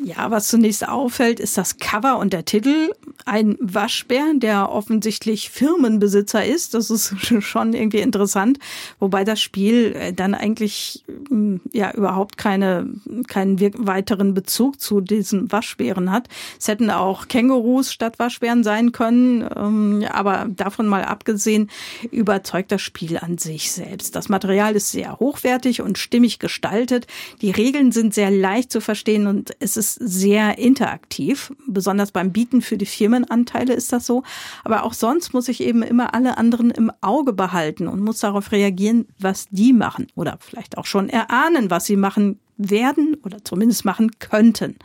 [0.04, 2.90] Ja, was zunächst auffällt, ist das Cover und der Titel.
[3.24, 6.74] Ein Waschbär, der offensichtlich Firmenbesitzer ist.
[6.74, 8.58] Das ist schon irgendwie interessant.
[8.98, 12.92] Wobei das Spiel äh, dann eigentlich mm, ja überhaupt keine,
[13.28, 16.28] keinen weiteren Bezug zu diesen Waschbären hat.
[16.58, 19.48] Es hätten auch Kängurus statt Waschbären sein können.
[19.54, 21.70] Ähm, aber davon mal abgesehen,
[22.10, 24.16] überzeugt das Spiel an sich selbst.
[24.16, 27.06] Das Material ist sehr hochwertig und stimmig gestaltet.
[27.40, 31.52] Die Regeln sind sehr leicht zu verstehen und es ist sehr interaktiv.
[31.66, 34.22] Besonders beim Bieten für die Firmenanteile ist das so.
[34.64, 38.52] Aber auch sonst muss ich eben immer alle anderen im Auge behalten und muss darauf
[38.52, 40.06] reagieren, was die machen.
[40.14, 44.76] Oder vielleicht auch schon erahnen, was sie machen werden oder zumindest machen könnten.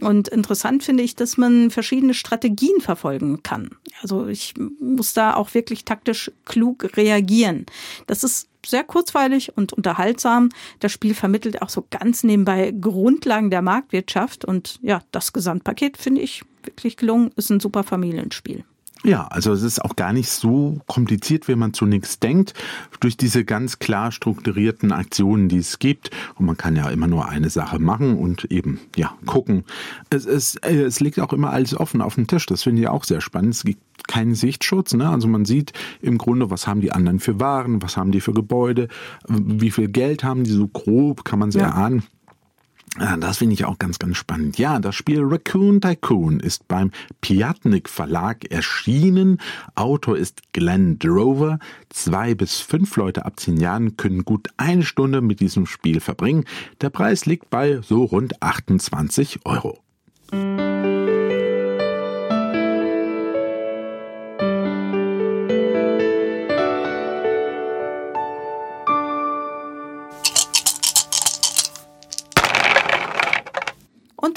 [0.00, 3.70] Und interessant finde ich, dass man verschiedene Strategien verfolgen kann.
[4.02, 7.66] Also ich muss da auch wirklich taktisch klug reagieren.
[8.06, 10.50] Das ist sehr kurzweilig und unterhaltsam.
[10.80, 16.20] Das Spiel vermittelt auch so ganz nebenbei Grundlagen der Marktwirtschaft und ja, das Gesamtpaket finde
[16.20, 17.30] ich wirklich gelungen.
[17.36, 18.64] Ist ein super Familienspiel.
[19.06, 22.54] Ja, also es ist auch gar nicht so kompliziert, wie man zunächst denkt,
[22.98, 26.10] durch diese ganz klar strukturierten Aktionen, die es gibt.
[26.34, 29.62] Und man kann ja immer nur eine Sache machen und eben, ja, gucken.
[30.10, 32.46] Es, es, äh, es liegt auch immer alles offen auf dem Tisch.
[32.46, 33.54] Das finde ich auch sehr spannend.
[33.54, 34.92] Es gibt keinen Sichtschutz.
[34.94, 35.08] Ne?
[35.08, 38.32] Also man sieht im Grunde, was haben die anderen für Waren, was haben die für
[38.32, 38.88] Gebäude,
[39.28, 41.66] wie viel Geld haben die, so grob kann man es ja.
[41.66, 42.02] erahnen.
[42.98, 44.58] Ah, das finde ich auch ganz, ganz spannend.
[44.58, 49.38] Ja, das Spiel Raccoon Tycoon ist beim Piatnik Verlag erschienen.
[49.74, 51.58] Autor ist Glenn Drover.
[51.90, 56.44] Zwei bis fünf Leute ab zehn Jahren können gut eine Stunde mit diesem Spiel verbringen.
[56.80, 59.78] Der Preis liegt bei so rund 28 Euro.
[60.32, 61.15] Und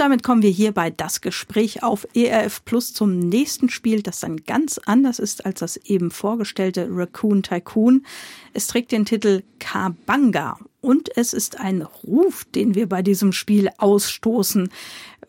[0.09, 4.37] damit kommen wir hier bei das Gespräch auf ERF Plus zum nächsten Spiel, das dann
[4.37, 8.03] ganz anders ist als das eben vorgestellte Raccoon Tycoon.
[8.55, 13.69] Es trägt den Titel Kabanga und es ist ein Ruf, den wir bei diesem Spiel
[13.77, 14.69] ausstoßen.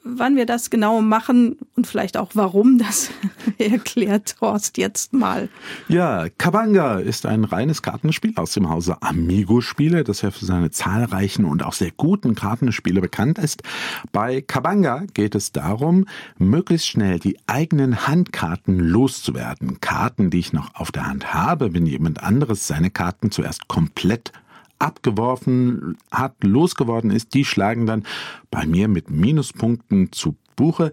[0.03, 3.11] Wann wir das genau machen und vielleicht auch warum, das
[3.59, 5.51] erklärt Horst jetzt mal.
[5.89, 10.71] Ja, Kabanga ist ein reines Kartenspiel aus dem Hause Amigo Spiele, das ja für seine
[10.71, 13.63] zahlreichen und auch sehr guten Kartenspiele bekannt ist.
[14.11, 16.07] Bei Kabanga geht es darum,
[16.39, 19.81] möglichst schnell die eigenen Handkarten loszuwerden.
[19.81, 24.33] Karten, die ich noch auf der Hand habe, wenn jemand anderes seine Karten zuerst komplett
[24.81, 28.05] abgeworfen hat, losgeworden ist, die schlagen dann
[28.51, 30.93] bei mir mit Minuspunkten zu Buche.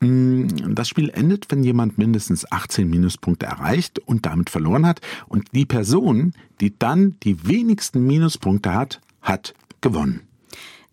[0.00, 5.00] Mm, das Spiel endet, wenn jemand mindestens 18 Minuspunkte erreicht und damit verloren hat.
[5.26, 10.20] Und die Person, die dann die wenigsten Minuspunkte hat, hat gewonnen.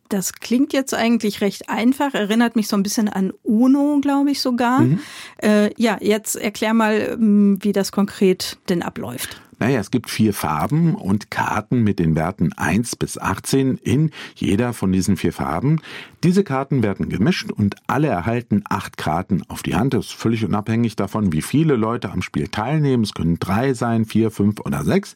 [0.09, 4.39] Das klingt jetzt eigentlich recht einfach, erinnert mich so ein bisschen an Uno, glaube ich
[4.39, 4.81] sogar.
[4.81, 4.99] Mhm.
[5.41, 9.41] Äh, ja, jetzt erklär mal, mm, wie das konkret denn abläuft.
[9.59, 14.73] Naja, es gibt vier Farben und Karten mit den Werten 1 bis 18 in jeder
[14.73, 15.81] von diesen vier Farben.
[16.23, 19.93] Diese Karten werden gemischt und alle erhalten acht Karten auf die Hand.
[19.93, 23.03] Das ist völlig unabhängig davon, wie viele Leute am Spiel teilnehmen.
[23.03, 25.15] Es können drei sein, vier, fünf oder sechs.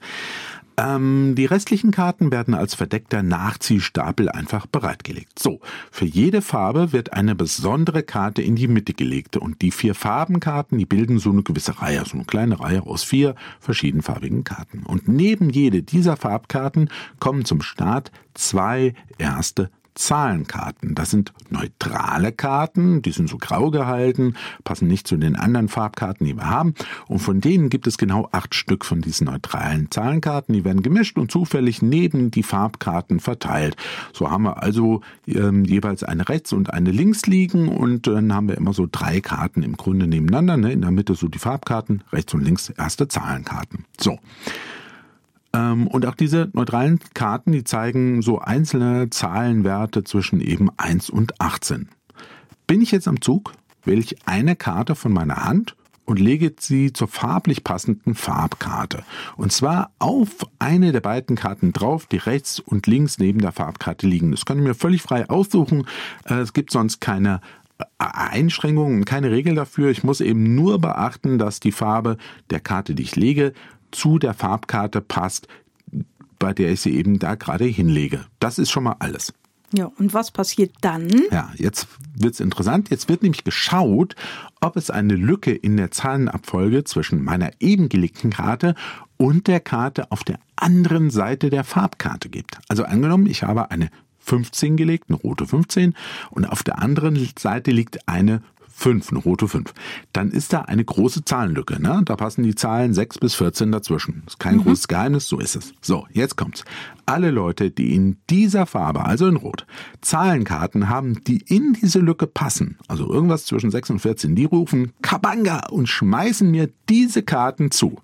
[0.79, 5.37] Ähm, die restlichen Karten werden als verdeckter Nachziehstapel einfach bereitgelegt.
[5.37, 5.59] So,
[5.91, 10.77] für jede Farbe wird eine besondere Karte in die Mitte gelegt und die vier Farbenkarten,
[10.77, 14.83] die bilden so eine gewisse Reihe, so eine kleine Reihe aus vier verschiedenfarbigen Karten.
[14.83, 16.89] Und neben jede dieser Farbkarten
[17.19, 20.95] kommen zum Start zwei erste Zahlenkarten.
[20.95, 26.25] Das sind neutrale Karten, die sind so grau gehalten, passen nicht zu den anderen Farbkarten,
[26.25, 26.73] die wir haben.
[27.07, 30.53] Und von denen gibt es genau acht Stück von diesen neutralen Zahlenkarten.
[30.53, 33.75] Die werden gemischt und zufällig neben die Farbkarten verteilt.
[34.13, 38.47] So haben wir also ähm, jeweils eine rechts und eine links liegen und dann haben
[38.47, 40.55] wir immer so drei Karten im Grunde nebeneinander.
[40.55, 40.71] Ne?
[40.71, 43.85] In der Mitte so die Farbkarten, rechts und links erste Zahlenkarten.
[43.99, 44.17] So.
[45.53, 51.39] Ähm, und auch diese neutralen Karten, die zeigen so einzelne Zahlenwerte zwischen eben 1 und
[51.41, 51.89] 18.
[52.67, 55.75] Bin ich jetzt am Zug, wähle ich eine Karte von meiner Hand
[56.09, 59.03] und lege sie zur farblich passenden Farbkarte.
[59.37, 64.07] Und zwar auf eine der beiden Karten drauf, die rechts und links neben der Farbkarte
[64.07, 64.31] liegen.
[64.31, 65.85] Das kann ich mir völlig frei aussuchen.
[66.25, 67.41] Äh, es gibt sonst keine
[67.77, 69.91] äh, Einschränkungen, keine Regel dafür.
[69.91, 72.17] Ich muss eben nur beachten, dass die Farbe
[72.49, 73.53] der Karte, die ich lege,
[73.91, 75.47] zu der Farbkarte passt,
[76.37, 78.25] bei der ich sie eben da gerade hinlege.
[78.39, 79.33] Das ist schon mal alles.
[79.71, 81.09] Ja, und was passiert dann?
[81.31, 82.89] Ja, jetzt wird's interessant.
[82.89, 84.15] Jetzt wird nämlich geschaut,
[84.61, 88.73] ob es eine Lücke in der Zahlenabfolge zwischen meiner eben gelegten Karte
[89.17, 92.57] und der Karte auf der anderen Seite der Farbkarte gibt.
[92.67, 95.93] Also angenommen, ich habe eine 15 gelegt, eine rote 15
[96.31, 98.41] und auf der anderen Seite liegt eine
[98.79, 99.73] 5, eine rote 5.
[100.13, 101.81] Dann ist da eine große Zahlenlücke.
[101.81, 102.01] Ne?
[102.05, 104.23] Da passen die Zahlen 6 bis 14 dazwischen.
[104.25, 104.63] Ist kein mhm.
[104.63, 105.73] großes Geheimnis, so ist es.
[105.81, 106.63] So, jetzt kommt's.
[107.05, 109.65] Alle Leute, die in dieser Farbe, also in Rot,
[110.01, 114.93] Zahlenkarten haben, die in diese Lücke passen, also irgendwas zwischen 6 und 14, die rufen
[115.01, 117.99] Kabanga und schmeißen mir diese Karten zu.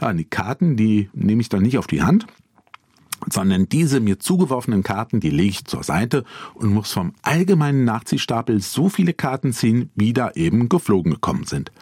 [0.00, 2.26] Ja, die Karten, die nehme ich dann nicht auf die Hand,
[3.30, 8.60] sondern diese mir zugeworfenen Karten, die lege ich zur Seite und muss vom allgemeinen Nachziehstapel
[8.60, 11.72] so viele Karten ziehen, wie da eben geflogen gekommen sind.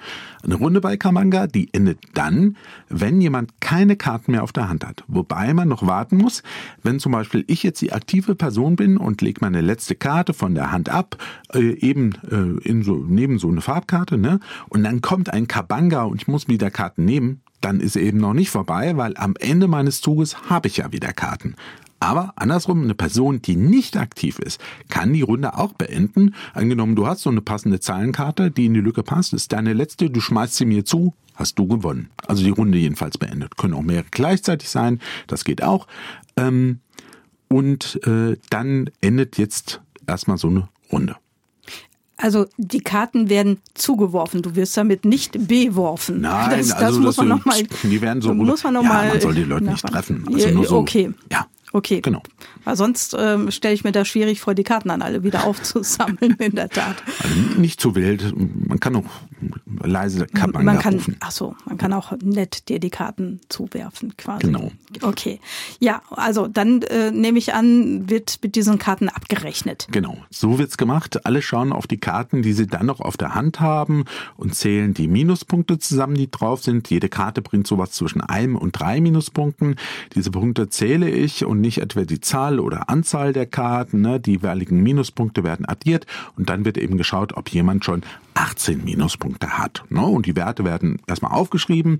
[0.42, 2.56] Eine Runde bei Kamanga, die endet dann,
[2.88, 5.04] wenn jemand keine Karten mehr auf der Hand hat.
[5.06, 6.42] Wobei man noch warten muss,
[6.82, 10.54] wenn zum Beispiel ich jetzt die aktive Person bin und lege meine letzte Karte von
[10.54, 11.16] der Hand ab,
[11.54, 14.40] äh, eben äh, in so, neben so eine Farbkarte, ne?
[14.68, 18.34] Und dann kommt ein Kabanga und ich muss wieder Karten nehmen, dann ist eben noch
[18.34, 21.56] nicht vorbei, weil am Ende meines Zuges habe ich ja wieder Karten.
[22.02, 26.34] Aber andersrum, eine Person, die nicht aktiv ist, kann die Runde auch beenden.
[26.52, 30.10] Angenommen, du hast so eine passende Zahlenkarte, die in die Lücke passt, ist deine letzte,
[30.10, 32.10] du schmeißt sie mir zu, hast du gewonnen.
[32.26, 33.56] Also die Runde jedenfalls beendet.
[33.56, 35.86] Können auch mehrere gleichzeitig sein, das geht auch.
[36.36, 36.80] Ähm,
[37.46, 41.14] und äh, dann endet jetzt erstmal so eine Runde.
[42.22, 46.20] Also die Karten werden zugeworfen, du wirst damit nicht beworfen.
[46.20, 48.84] Nein, das, das also muss das man noch mal, die werden so muss man noch
[48.84, 50.24] ja, mal man soll die Leute nicht treffen.
[50.32, 51.12] Also nur so, okay.
[51.32, 51.46] Ja.
[51.72, 52.00] Okay.
[52.00, 52.22] Genau.
[52.64, 56.36] Weil sonst ähm, stelle ich mir da schwierig vor, die Karten dann alle wieder aufzusammeln,
[56.38, 57.02] in der Tat.
[57.22, 58.34] Also nicht zu wild.
[58.36, 59.04] Man kann auch
[59.82, 61.16] leise Karten man kann, rufen.
[61.20, 64.46] Ach so, man kann auch nett dir die Karten zuwerfen, quasi.
[64.46, 64.70] Genau.
[65.00, 65.40] Okay.
[65.80, 69.88] Ja, also dann äh, nehme ich an, wird mit diesen Karten abgerechnet.
[69.90, 70.18] Genau.
[70.30, 71.24] So wird's gemacht.
[71.26, 74.04] Alle schauen auf die Karten, die sie dann noch auf der Hand haben
[74.36, 76.90] und zählen die Minuspunkte zusammen, die drauf sind.
[76.90, 79.76] Jede Karte bringt sowas zwischen einem und drei Minuspunkten.
[80.14, 84.02] Diese Punkte zähle ich und nicht etwa die Zahl oder Anzahl der Karten.
[84.02, 84.20] Ne?
[84.20, 88.02] Die jeweiligen Minuspunkte werden addiert und dann wird eben geschaut, ob jemand schon
[88.34, 89.84] 18 Minuspunkte hat.
[89.88, 90.04] Ne?
[90.04, 91.98] Und die Werte werden erstmal aufgeschrieben.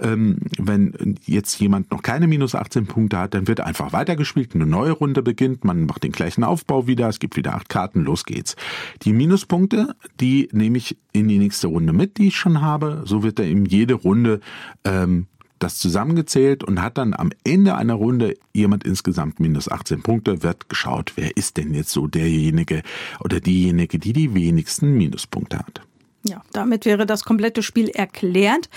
[0.00, 4.66] Ähm, wenn jetzt jemand noch keine minus 18 Punkte hat, dann wird einfach weitergespielt, eine
[4.66, 8.24] neue Runde beginnt, man macht den gleichen Aufbau wieder, es gibt wieder acht Karten, los
[8.24, 8.56] geht's.
[9.02, 13.02] Die Minuspunkte, die nehme ich in die nächste Runde mit, die ich schon habe.
[13.04, 14.40] So wird er eben jede Runde
[14.84, 15.26] ähm,
[15.62, 20.68] das zusammengezählt und hat dann am Ende einer Runde jemand insgesamt minus 18 Punkte, wird
[20.68, 22.82] geschaut, wer ist denn jetzt so derjenige
[23.20, 25.82] oder diejenige, die die wenigsten Minuspunkte hat.
[26.24, 28.68] Ja, damit wäre das komplette Spiel erklärt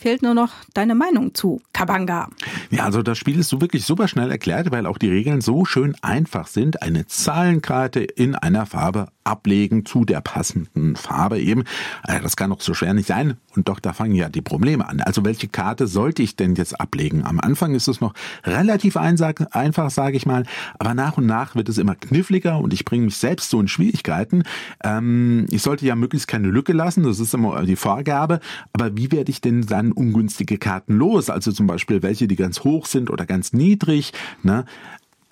[0.00, 2.30] fehlt nur noch deine Meinung zu Kabanga.
[2.70, 5.66] Ja, also das Spiel ist so wirklich super schnell erklärt, weil auch die Regeln so
[5.66, 6.82] schön einfach sind.
[6.82, 11.64] Eine Zahlenkarte in einer Farbe ablegen zu der passenden Farbe eben.
[12.06, 13.36] Äh, das kann doch so schwer nicht sein.
[13.54, 15.00] Und doch, da fangen ja die Probleme an.
[15.00, 17.24] Also welche Karte sollte ich denn jetzt ablegen?
[17.24, 20.44] Am Anfang ist es noch relativ einfach, sage ich mal.
[20.78, 23.68] Aber nach und nach wird es immer kniffliger und ich bringe mich selbst so in
[23.68, 24.44] Schwierigkeiten.
[24.82, 27.02] Ähm, ich sollte ja möglichst keine Lücke lassen.
[27.02, 28.40] Das ist immer die Vorgabe.
[28.72, 32.60] Aber wie werde ich denn dann ungünstige Karten los, also zum Beispiel welche, die ganz
[32.60, 34.12] hoch sind oder ganz niedrig.
[34.42, 34.64] Ne?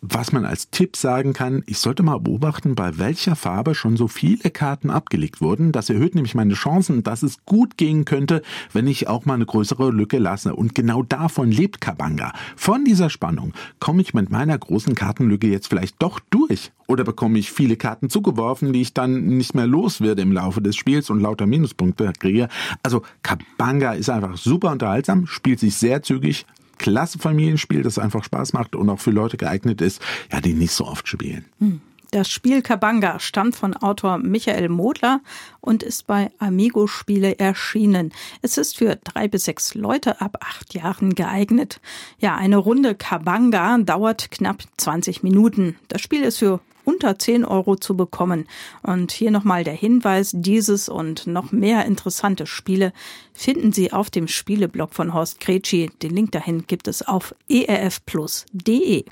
[0.01, 4.07] Was man als Tipp sagen kann, ich sollte mal beobachten, bei welcher Farbe schon so
[4.07, 5.73] viele Karten abgelegt wurden.
[5.73, 9.47] Das erhöht nämlich meine Chancen, dass es gut gehen könnte, wenn ich auch mal eine
[9.47, 10.55] größere Lücke lasse.
[10.55, 12.33] Und genau davon lebt Kabanga.
[12.57, 16.71] Von dieser Spannung komme ich mit meiner großen Kartenlücke jetzt vielleicht doch durch.
[16.87, 20.63] Oder bekomme ich viele Karten zugeworfen, die ich dann nicht mehr los werde im Laufe
[20.63, 22.49] des Spiels und lauter Minuspunkte kriege.
[22.83, 26.47] Also Kabanga ist einfach super unterhaltsam, spielt sich sehr zügig,
[26.79, 30.01] klasse Familienspiel, das einfach Spaß macht und auch für Leute geeignet ist,
[30.33, 31.45] ja, die nicht so oft spielen.
[31.59, 31.81] Hm.
[32.11, 35.21] Das Spiel Kabanga stammt von Autor Michael Modler
[35.61, 38.13] und ist bei Amigo Spiele erschienen.
[38.41, 41.83] Es ist für drei bis sechs Leute ab acht Jahren geeignet.
[42.19, 45.77] Ja, eine Runde Kabanga dauert knapp 20 Minuten.
[45.89, 48.49] Das Spiel ist für unter 10 Euro zu bekommen.
[48.83, 52.95] Und hier nochmal der Hinweis, dieses und noch mehr interessante Spiele
[53.35, 55.91] finden Sie auf dem Spieleblog von Horst Kretschi.
[56.03, 59.05] Den Link dahin gibt es auf erfplus.de.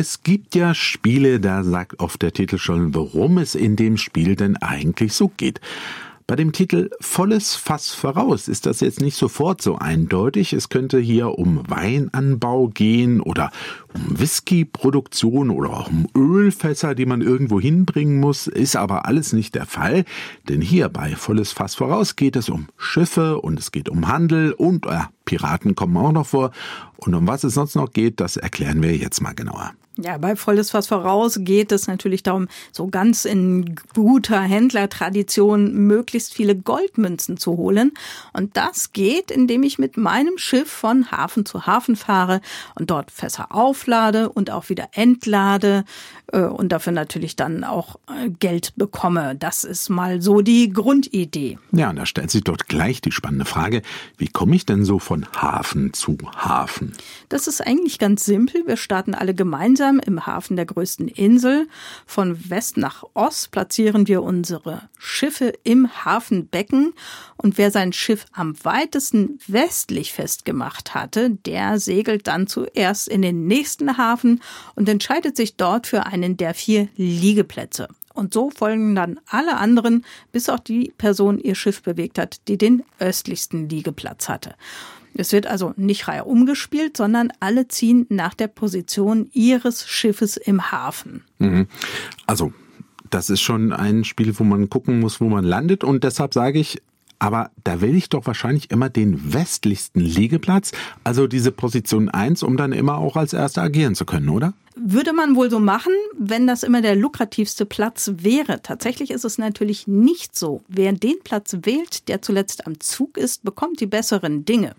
[0.00, 4.34] Es gibt ja Spiele, da sagt oft der Titel schon, worum es in dem Spiel
[4.34, 5.60] denn eigentlich so geht.
[6.26, 10.54] Bei dem Titel Volles Fass voraus ist das jetzt nicht sofort so eindeutig.
[10.54, 13.50] Es könnte hier um Weinanbau gehen oder
[13.92, 19.54] um Whiskyproduktion oder auch um Ölfässer, die man irgendwo hinbringen muss, ist aber alles nicht
[19.54, 20.06] der Fall.
[20.48, 24.52] Denn hier bei Volles Fass voraus geht es um Schiffe und es geht um Handel
[24.52, 26.52] und äh, Piraten kommen auch noch vor.
[26.96, 29.72] Und um was es sonst noch geht, das erklären wir jetzt mal genauer.
[30.02, 36.32] Ja, bei Volles Fass voraus geht es natürlich darum, so ganz in guter Händlertradition möglichst
[36.32, 37.92] viele Goldmünzen zu holen.
[38.32, 42.40] Und das geht, indem ich mit meinem Schiff von Hafen zu Hafen fahre
[42.78, 45.84] und dort Fässer auflade und auch wieder entlade
[46.38, 49.36] und dafür natürlich dann auch äh, Geld bekomme.
[49.36, 51.58] Das ist mal so die Grundidee.
[51.72, 53.82] Ja, und da stellt sich dort gleich die spannende Frage,
[54.16, 56.92] wie komme ich denn so von Hafen zu Hafen?
[57.28, 58.66] Das ist eigentlich ganz simpel.
[58.66, 61.68] Wir starten alle gemeinsam im Hafen der größten Insel.
[62.06, 66.92] Von West nach Ost platzieren wir unsere Schiffe im Hafenbecken.
[67.36, 73.46] Und wer sein Schiff am weitesten westlich festgemacht hatte, der segelt dann zuerst in den
[73.46, 74.42] nächsten Hafen
[74.74, 77.88] und entscheidet sich dort für einen der vier Liegeplätze.
[78.12, 82.58] Und so folgen dann alle anderen, bis auch die Person ihr Schiff bewegt hat, die
[82.58, 84.54] den östlichsten Liegeplatz hatte.
[85.14, 90.70] Es wird also nicht reihe umgespielt, sondern alle ziehen nach der Position ihres Schiffes im
[90.70, 91.24] Hafen.
[91.38, 91.66] Mhm.
[92.26, 92.52] Also,
[93.10, 95.82] das ist schon ein Spiel, wo man gucken muss, wo man landet.
[95.82, 96.80] Und deshalb sage ich,
[97.18, 100.72] aber da will ich doch wahrscheinlich immer den westlichsten Liegeplatz,
[101.04, 104.54] also diese Position 1, um dann immer auch als Erster agieren zu können, oder?
[104.76, 108.62] Würde man wohl so machen, wenn das immer der lukrativste Platz wäre.
[108.62, 110.62] Tatsächlich ist es natürlich nicht so.
[110.68, 114.76] Wer den Platz wählt, der zuletzt am Zug ist, bekommt die besseren Dinge.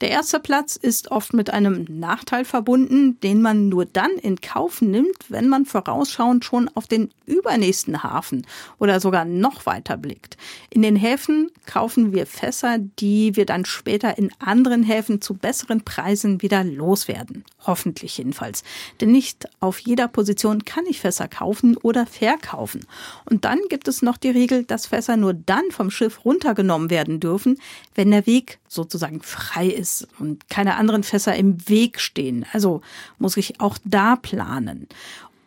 [0.00, 4.82] Der erste Platz ist oft mit einem Nachteil verbunden, den man nur dann in Kauf
[4.82, 8.44] nimmt, wenn man vorausschauend schon auf den übernächsten Hafen
[8.80, 10.36] oder sogar noch weiter blickt.
[10.68, 15.84] In den Häfen kaufen wir Fässer, die wir dann später in anderen Häfen zu besseren
[15.84, 17.44] Preisen wieder loswerden.
[17.66, 18.64] Hoffentlich jedenfalls.
[19.00, 22.86] Denn nicht nicht auf jeder Position kann ich Fässer kaufen oder verkaufen.
[23.26, 27.20] Und dann gibt es noch die Regel, dass Fässer nur dann vom Schiff runtergenommen werden
[27.20, 27.58] dürfen,
[27.94, 32.46] wenn der Weg sozusagen frei ist und keine anderen Fässer im Weg stehen.
[32.54, 32.80] Also
[33.18, 34.88] muss ich auch da planen.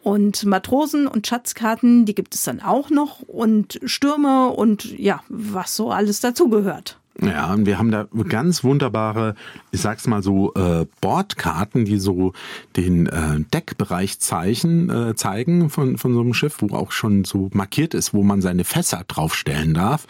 [0.03, 5.75] Und Matrosen und Schatzkarten, die gibt es dann auch noch und Stürme und ja, was
[5.75, 7.00] so alles dazugehört.
[7.19, 9.35] Ja, und wir haben da ganz wunderbare,
[9.71, 12.33] ich sag's mal so, äh, Bordkarten, die so
[12.77, 17.49] den äh, Deckbereich zeichen, äh, zeigen von, von so einem Schiff, wo auch schon so
[17.53, 20.07] markiert ist, wo man seine Fässer draufstellen darf.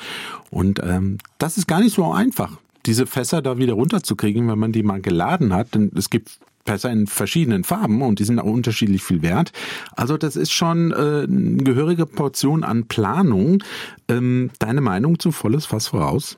[0.52, 4.72] Und ähm, das ist gar nicht so einfach, diese Fässer da wieder runterzukriegen, wenn man
[4.72, 5.74] die mal geladen hat.
[5.74, 9.52] Denn es gibt Fässer in verschiedenen Farben und die sind auch unterschiedlich viel wert.
[9.96, 13.64] Also das ist schon äh, eine gehörige Portion an Planung.
[14.08, 16.38] Ähm, deine Meinung zu volles Fass voraus?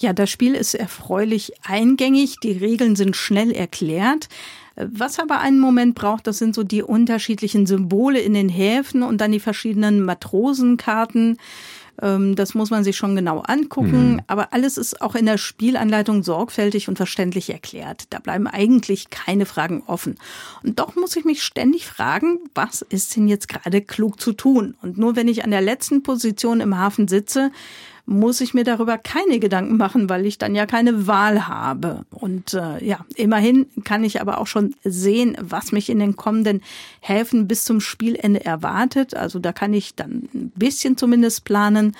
[0.00, 4.28] Ja, das Spiel ist erfreulich eingängig, die Regeln sind schnell erklärt.
[4.76, 9.20] Was aber einen Moment braucht, das sind so die unterschiedlichen Symbole in den Häfen und
[9.20, 11.36] dann die verschiedenen Matrosenkarten.
[12.00, 14.12] Ähm, das muss man sich schon genau angucken.
[14.12, 14.20] Mhm.
[14.26, 18.04] Aber alles ist auch in der Spielanleitung sorgfältig und verständlich erklärt.
[18.08, 20.16] Da bleiben eigentlich keine Fragen offen.
[20.62, 24.76] Und doch muss ich mich ständig fragen, was ist denn jetzt gerade klug zu tun?
[24.80, 27.50] Und nur wenn ich an der letzten Position im Hafen sitze,
[28.06, 32.04] muss ich mir darüber keine Gedanken machen, weil ich dann ja keine Wahl habe.
[32.10, 36.62] Und äh, ja, immerhin kann ich aber auch schon sehen, was mich in den kommenden
[37.00, 39.14] Häfen bis zum Spielende erwartet.
[39.14, 41.96] Also da kann ich dann ein bisschen zumindest planen.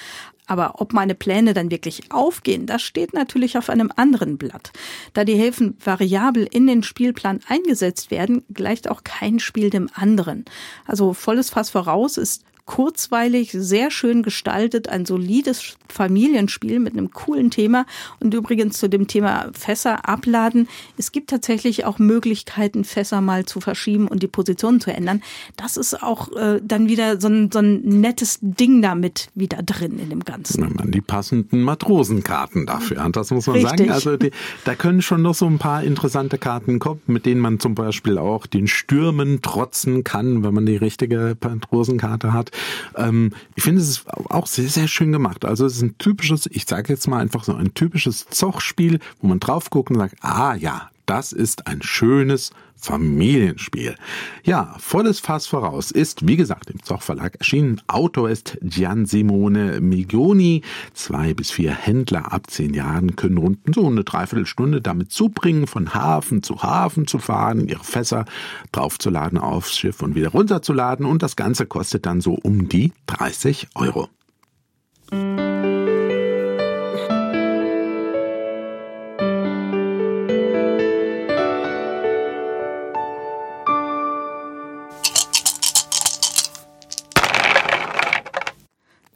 [0.50, 4.72] Aber ob meine Pläne dann wirklich aufgehen, das steht natürlich auf einem anderen Blatt.
[5.12, 10.44] Da die Häfen variabel in den Spielplan eingesetzt werden, gleicht auch kein Spiel dem anderen.
[10.86, 17.50] Also volles Fass voraus ist kurzweilig, sehr schön gestaltet, ein solides Familienspiel mit einem coolen
[17.50, 17.84] Thema.
[18.20, 20.68] Und übrigens zu dem Thema Fässer abladen.
[20.96, 25.20] Es gibt tatsächlich auch Möglichkeiten, Fässer mal zu verschieben und die Position zu ändern.
[25.56, 29.98] Das ist auch äh, dann wieder so ein, so ein nettes Ding damit wieder drin
[29.98, 30.62] in dem Ganzen.
[30.62, 33.78] Wenn man die passenden Matrosenkarten dafür hat, das muss man Richtig.
[33.78, 33.90] sagen.
[33.90, 34.30] Also die,
[34.64, 38.16] da können schon noch so ein paar interessante Karten kommen, mit denen man zum Beispiel
[38.16, 42.52] auch den Stürmen trotzen kann, wenn man die richtige Matrosenkarte hat.
[42.96, 45.44] Ähm, ich finde, es auch sehr, sehr schön gemacht.
[45.44, 49.28] Also es ist ein typisches, ich sage jetzt mal einfach so ein typisches Zochspiel, wo
[49.28, 52.50] man drauf guckt und sagt, ah ja, das ist ein schönes
[52.80, 53.94] Familienspiel.
[54.42, 57.80] Ja, volles Fass voraus ist, wie gesagt, im Zoch Verlag erschienen.
[57.86, 60.62] Autor ist Gian Simone Migioni.
[60.94, 65.94] Zwei bis vier Händler ab zehn Jahren können rund so eine Dreiviertelstunde damit zubringen, von
[65.94, 68.24] Hafen zu Hafen zu fahren, ihre Fässer
[68.72, 71.06] draufzuladen aufs Schiff und wieder runterzuladen.
[71.06, 74.08] Und das Ganze kostet dann so um die 30 Euro.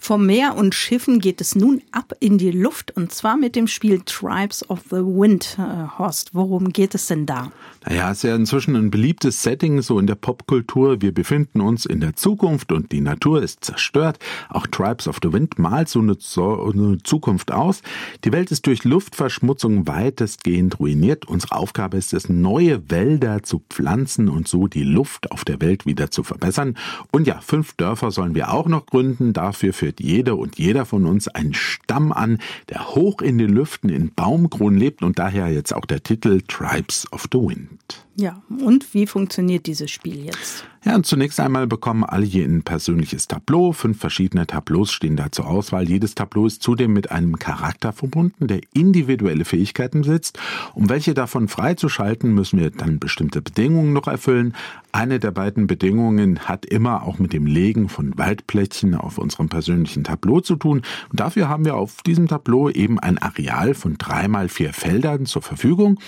[0.05, 3.67] Vom Meer und Schiffen geht es nun ab in die Luft und zwar mit dem
[3.67, 5.57] Spiel Tribes of the Wind.
[5.59, 7.51] Äh, Horst, worum geht es denn da?
[7.87, 11.01] Naja, ist ja inzwischen ein beliebtes Setting so in der Popkultur.
[11.01, 14.19] Wir befinden uns in der Zukunft und die Natur ist zerstört.
[14.51, 17.81] Auch Tribes of the Wind malt so eine, so eine Zukunft aus.
[18.25, 21.27] Die Welt ist durch Luftverschmutzung weitestgehend ruiniert.
[21.27, 25.87] Unsere Aufgabe ist es, neue Wälder zu pflanzen und so die Luft auf der Welt
[25.87, 26.77] wieder zu verbessern.
[27.11, 29.33] Und ja, fünf Dörfer sollen wir auch noch gründen.
[29.33, 32.39] Dafür führt jede und jeder von uns einen Stamm an,
[32.69, 37.07] der hoch in den Lüften in Baumkronen lebt und daher jetzt auch der Titel Tribes
[37.13, 38.05] of the Wind.
[38.17, 40.65] Ja, und wie funktioniert dieses Spiel jetzt?
[40.85, 43.73] Ja, und zunächst einmal bekommen alle hier ein persönliches Tableau.
[43.73, 45.89] Fünf verschiedene Tableaus stehen da zur Auswahl.
[45.89, 50.39] Jedes Tableau ist zudem mit einem Charakter verbunden, der individuelle Fähigkeiten besitzt.
[50.75, 54.55] Um welche davon freizuschalten, müssen wir dann bestimmte Bedingungen noch erfüllen.
[54.93, 60.05] Eine der beiden Bedingungen hat immer auch mit dem Legen von Waldplättchen auf unserem persönlichen
[60.05, 60.83] Tableau zu tun.
[61.11, 65.25] Und dafür haben wir auf diesem Tableau eben ein Areal von drei mal vier Feldern
[65.25, 65.99] zur Verfügung.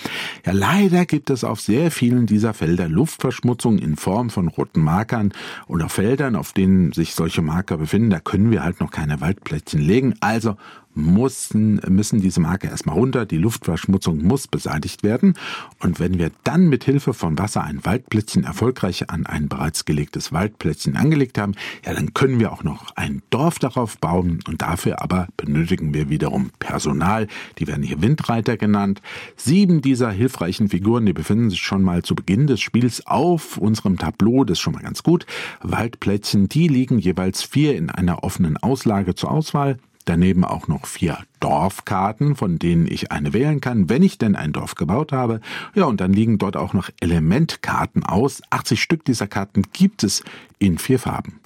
[0.45, 5.33] Ja, leider gibt es auf sehr vielen dieser Felder Luftverschmutzung in Form von roten Markern
[5.67, 8.11] oder Feldern, auf denen sich solche Marker befinden.
[8.11, 10.13] Da können wir halt noch keine Waldplättchen legen.
[10.19, 10.57] Also
[10.97, 15.35] müssen, müssen diese Marke erstmal runter, die Luftverschmutzung muss beseitigt werden.
[15.79, 20.33] Und wenn wir dann mit Hilfe von Wasser ein Waldplätzchen erfolgreich an ein bereits gelegtes
[20.33, 21.53] Waldplätzchen angelegt haben,
[21.85, 26.09] ja, dann können wir auch noch ein Dorf darauf bauen und dafür aber benötigen wir
[26.09, 27.27] wiederum Personal.
[27.59, 29.01] Die werden hier Windreiter genannt.
[29.35, 33.97] Sieben dieser hilfreichen Figuren, die befinden sich schon mal zu Beginn des Spiels auf unserem
[33.97, 35.25] Tableau, das ist schon mal ganz gut.
[35.61, 39.77] Waldplätzchen, die liegen jeweils vier in einer offenen Auslage zur Auswahl.
[40.07, 44.53] Daneben auch noch vier Dorfkarten, von denen ich eine wählen kann, wenn ich denn ein
[44.53, 45.41] Dorf gebaut habe.
[45.75, 48.41] Ja, und dann liegen dort auch noch Elementkarten aus.
[48.49, 50.23] 80 Stück dieser Karten gibt es
[50.59, 51.41] in vier Farben.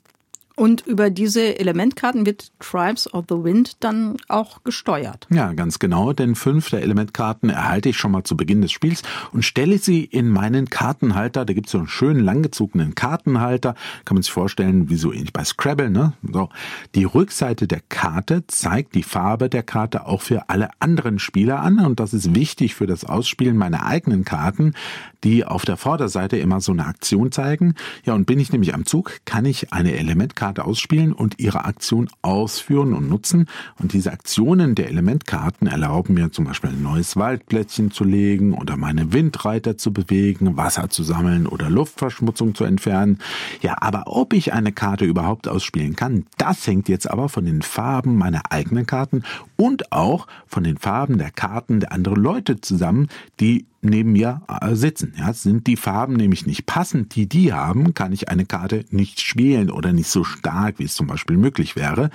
[0.61, 5.25] Und über diese Elementkarten wird Tribes of the Wind dann auch gesteuert.
[5.31, 9.01] Ja, ganz genau, denn fünf der Elementkarten erhalte ich schon mal zu Beginn des Spiels
[9.31, 11.45] und stelle sie in meinen Kartenhalter.
[11.45, 13.73] Da gibt es so einen schönen langgezogenen Kartenhalter.
[14.05, 15.89] Kann man sich vorstellen, wie so ähnlich bei Scrabble.
[15.89, 16.13] Ne?
[16.31, 16.49] So.
[16.93, 21.79] Die Rückseite der Karte zeigt die Farbe der Karte auch für alle anderen Spieler an
[21.79, 24.75] und das ist wichtig für das Ausspielen meiner eigenen Karten,
[25.23, 27.73] die auf der Vorderseite immer so eine Aktion zeigen.
[28.05, 32.09] Ja, und bin ich nämlich am Zug, kann ich eine Elementkarte ausspielen und ihre Aktion
[32.21, 33.47] ausführen und nutzen.
[33.79, 38.77] Und diese Aktionen der Elementkarten erlauben mir zum Beispiel ein neues Waldplättchen zu legen oder
[38.77, 43.19] meine Windreiter zu bewegen, Wasser zu sammeln oder Luftverschmutzung zu entfernen.
[43.61, 47.61] Ja, aber ob ich eine Karte überhaupt ausspielen kann, das hängt jetzt aber von den
[47.61, 49.23] Farben meiner eigenen Karten
[49.55, 53.07] und auch von den Farben der Karten der anderen Leute zusammen,
[53.39, 55.13] die neben mir äh, sitzen.
[55.17, 59.21] Ja, sind die Farben nämlich nicht passend, die die haben, kann ich eine Karte nicht
[59.21, 62.09] spielen oder nicht so stark, wie es zum Beispiel möglich wäre.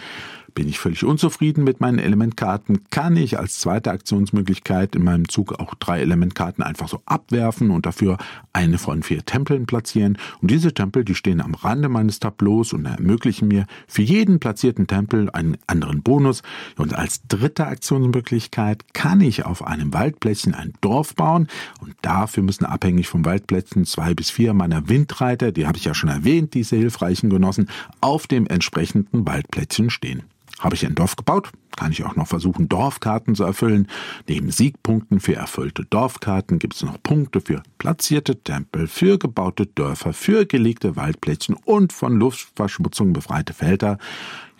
[0.56, 5.60] Bin ich völlig unzufrieden mit meinen Elementkarten, kann ich als zweite Aktionsmöglichkeit in meinem Zug
[5.60, 8.16] auch drei Elementkarten einfach so abwerfen und dafür
[8.54, 10.16] eine von vier Tempeln platzieren.
[10.40, 14.86] Und diese Tempel, die stehen am Rande meines Tableaus und ermöglichen mir für jeden platzierten
[14.86, 16.42] Tempel einen anderen Bonus.
[16.78, 21.48] Und als dritte Aktionsmöglichkeit kann ich auf einem Waldplätzchen ein Dorf bauen
[21.82, 25.92] und dafür müssen abhängig vom Waldplätzchen zwei bis vier meiner Windreiter, die habe ich ja
[25.92, 27.68] schon erwähnt, diese hilfreichen Genossen,
[28.00, 30.22] auf dem entsprechenden Waldplätzchen stehen.
[30.58, 33.88] Habe ich ein Dorf gebaut, kann ich auch noch versuchen, Dorfkarten zu erfüllen.
[34.26, 40.14] Neben Siegpunkten für erfüllte Dorfkarten gibt es noch Punkte für platzierte Tempel, für gebaute Dörfer,
[40.14, 43.98] für gelegte Waldplätzchen und von Luftverschmutzung befreite Felder.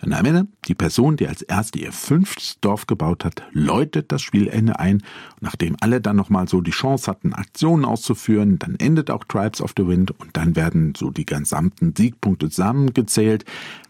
[0.03, 4.21] Und am Ende, die Person, die als erste ihr fünftes Dorf gebaut hat, läutet das
[4.21, 4.97] Spielende ein.
[4.97, 9.59] Und nachdem alle dann nochmal so die Chance hatten, Aktionen auszuführen, dann endet auch Tribes
[9.59, 13.45] of the Wind und dann werden so die gesamten Siegpunkte zusammengezählt.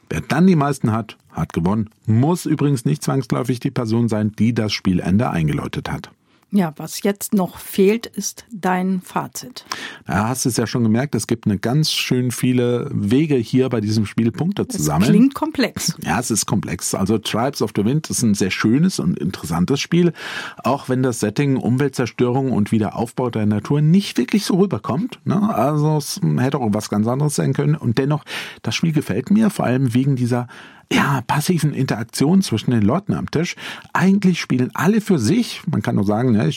[0.10, 1.90] Wer dann die meisten hat, hat gewonnen.
[2.06, 6.12] Muss übrigens nicht zwangsläufig die Person sein, die das Spielende eingeläutet hat.
[6.50, 9.66] Ja, was jetzt noch fehlt, ist dein Fazit.
[10.06, 13.68] Da hast du es ja schon gemerkt, es gibt eine ganz schön viele Wege hier
[13.68, 15.12] bei diesem Spiel Punkte zu es sammeln.
[15.12, 15.98] Klingt komplex.
[16.06, 16.96] Ja, es ist komplex.
[16.96, 20.14] Also Tribes of the Wind ist ein sehr schönes und interessantes Spiel,
[20.64, 25.20] auch wenn das Setting Umweltzerstörung und Wiederaufbau der Natur nicht wirklich so rüberkommt.
[25.26, 25.54] Ne?
[25.54, 27.76] Also es hätte auch was ganz anderes sein können.
[27.76, 28.24] Und dennoch,
[28.62, 30.48] das Spiel gefällt mir, vor allem wegen dieser
[30.92, 33.56] ja, passiven Interaktion zwischen den Leuten am Tisch.
[33.94, 36.50] Eigentlich spielen alle für sich, man kann nur sagen, ne,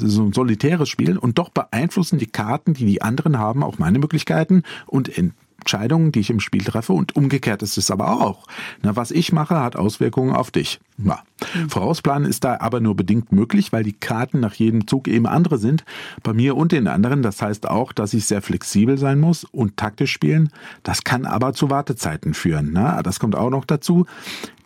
[0.00, 3.98] so ein solitäres Spiel und doch beeinflussen die Karten, die die anderen haben, auch meine
[3.98, 8.46] Möglichkeiten und in Entscheidungen, die ich im Spiel treffe und umgekehrt ist es aber auch.
[8.82, 10.80] Na, was ich mache, hat Auswirkungen auf dich.
[10.98, 11.22] Ja.
[11.54, 11.68] Mhm.
[11.68, 15.58] Vorausplanen ist da aber nur bedingt möglich, weil die Karten nach jedem Zug eben andere
[15.58, 15.84] sind,
[16.22, 17.22] bei mir und den anderen.
[17.22, 20.50] Das heißt auch, dass ich sehr flexibel sein muss und taktisch spielen.
[20.84, 22.70] Das kann aber zu Wartezeiten führen.
[22.72, 24.06] Na, das kommt auch noch dazu.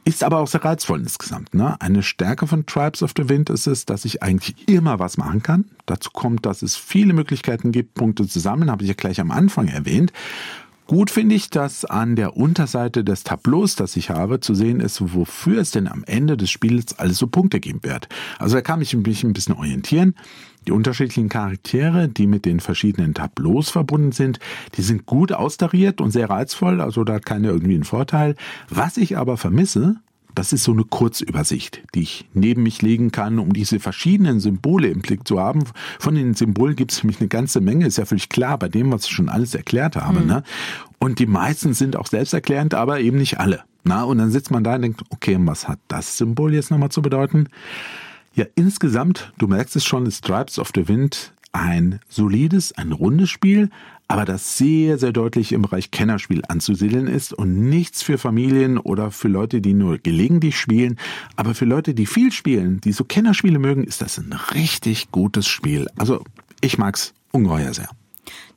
[0.05, 1.55] Ist aber auch sehr reizvoll insgesamt.
[1.55, 1.81] Ne?
[1.81, 5.45] Eine Stärke von Tribes of the Wind ist es, dass ich eigentlich immer was machen
[5.45, 5.67] kann.
[5.87, 9.31] Dazu kommt, dass es viele Möglichkeiten gibt, Punkte zu sammeln, habe ich ja gleich am
[9.31, 10.13] Anfang erwähnt.
[10.93, 15.15] Gut finde ich, dass an der Unterseite des Tableaus, das ich habe, zu sehen ist,
[15.15, 18.11] wofür es denn am Ende des Spiels alles so Punkte geben wird.
[18.39, 20.15] Also da kann ich mich ein bisschen orientieren.
[20.67, 24.39] Die unterschiedlichen Charaktere, die mit den verschiedenen Tableaus verbunden sind,
[24.77, 28.37] die sind gut austariert und sehr reizvoll, also da hat keiner irgendwie einen Vorteil.
[28.69, 29.97] Was ich aber vermisse,
[30.35, 34.89] das ist so eine Kurzübersicht, die ich neben mich legen kann, um diese verschiedenen Symbole
[34.89, 35.65] im Blick zu haben.
[35.99, 38.93] Von den Symbolen gibt es nämlich eine ganze Menge, ist ja völlig klar bei dem,
[38.93, 40.21] was ich schon alles erklärt habe.
[40.21, 40.27] Mhm.
[40.27, 40.43] Ne?
[40.99, 43.65] Und die meisten sind auch selbsterklärend, aber eben nicht alle.
[43.85, 46.91] Na, und dann sitzt man da und denkt, okay, was hat das Symbol jetzt nochmal
[46.91, 47.49] zu bedeuten?
[48.35, 53.31] Ja, insgesamt, du merkst es schon, ist Stripes of the Wind ein solides, ein rundes
[53.31, 53.71] Spiel,
[54.13, 59.11] aber das sehr, sehr deutlich im Bereich Kennerspiel anzusiedeln ist und nichts für Familien oder
[59.11, 60.99] für Leute, die nur gelegentlich spielen.
[61.37, 65.47] Aber für Leute, die viel spielen, die so Kennerspiele mögen, ist das ein richtig gutes
[65.47, 65.87] Spiel.
[65.97, 66.23] Also
[66.61, 67.89] ich mag's ungeheuer sehr.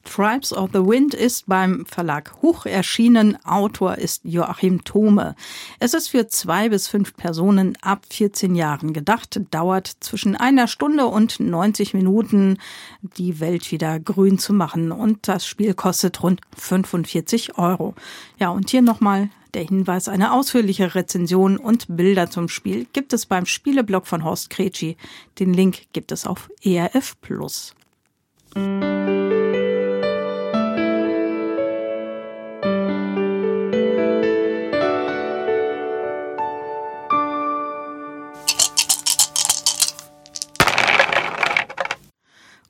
[0.06, 3.38] Tribes of the Wind ist beim Verlag Huch erschienen.
[3.44, 5.36] Autor ist Joachim Thome.
[5.80, 11.08] Es ist für zwei bis fünf Personen ab 14 Jahren gedacht, dauert zwischen einer Stunde
[11.08, 12.58] und 90 Minuten,
[13.02, 14.92] die Welt wieder grün zu machen.
[14.92, 17.96] Und das Spiel kostet rund 45 Euro.
[18.40, 23.26] Ja, und hier nochmal der Hinweis, eine ausführliche Rezension und Bilder zum Spiel gibt es
[23.26, 24.98] beim Spieleblog von Horst Kretschi.
[25.40, 27.74] Den Link gibt es auf ERF Plus.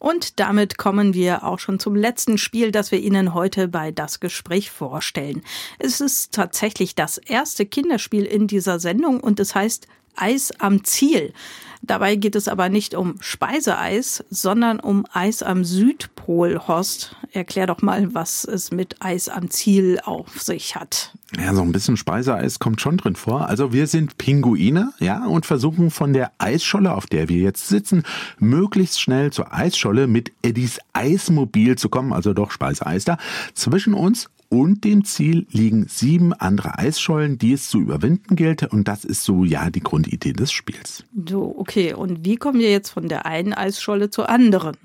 [0.06, 4.20] Und damit kommen wir auch schon zum letzten Spiel, das wir Ihnen heute bei Das
[4.20, 5.42] Gespräch vorstellen.
[5.80, 11.34] Es ist tatsächlich das erste Kinderspiel in dieser Sendung und es heißt Eis am Ziel.
[11.82, 16.60] Dabei geht es aber nicht um Speiseeis, sondern um Eis am Südpol.
[16.68, 21.14] Horst, erklär doch mal, was es mit Eis am Ziel auf sich hat.
[21.40, 23.48] Ja, so ein bisschen Speiseeis kommt schon drin vor.
[23.50, 28.04] Also wir sind Pinguine, ja, und versuchen von der Eisscholle, auf der wir jetzt sitzen,
[28.40, 33.18] möglichst schnell zur Eisscholle mit Eddies Eismobil zu kommen, also doch Speiseeis da.
[33.54, 38.64] Zwischen uns und dem Ziel liegen sieben andere Eisschollen, die es zu überwinden gilt.
[38.64, 41.04] Und das ist so ja die Grundidee des Spiels.
[41.28, 41.94] So, okay.
[41.94, 44.78] Und wie kommen wir jetzt von der einen Eisscholle zur anderen?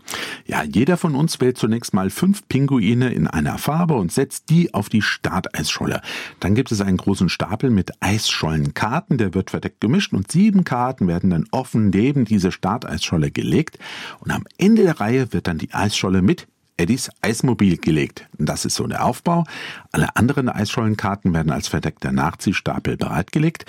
[0.47, 4.75] Ja, jeder von uns wählt zunächst mal fünf Pinguine in einer Farbe und setzt die
[4.75, 6.01] auf die Starteisscholle.
[6.41, 11.07] Dann gibt es einen großen Stapel mit Eisschollenkarten, der wird verdeckt gemischt und sieben Karten
[11.07, 13.79] werden dann offen neben diese Starteisscholle gelegt.
[14.21, 16.49] Und am Ende der Reihe wird dann die Eisscholle mit
[16.81, 18.27] Eddies Eismobil gelegt.
[18.39, 19.45] Das ist so der Aufbau.
[19.93, 23.67] Alle anderen Eisschollenkarten werden als verdeckter Nachziehstapel bereitgelegt.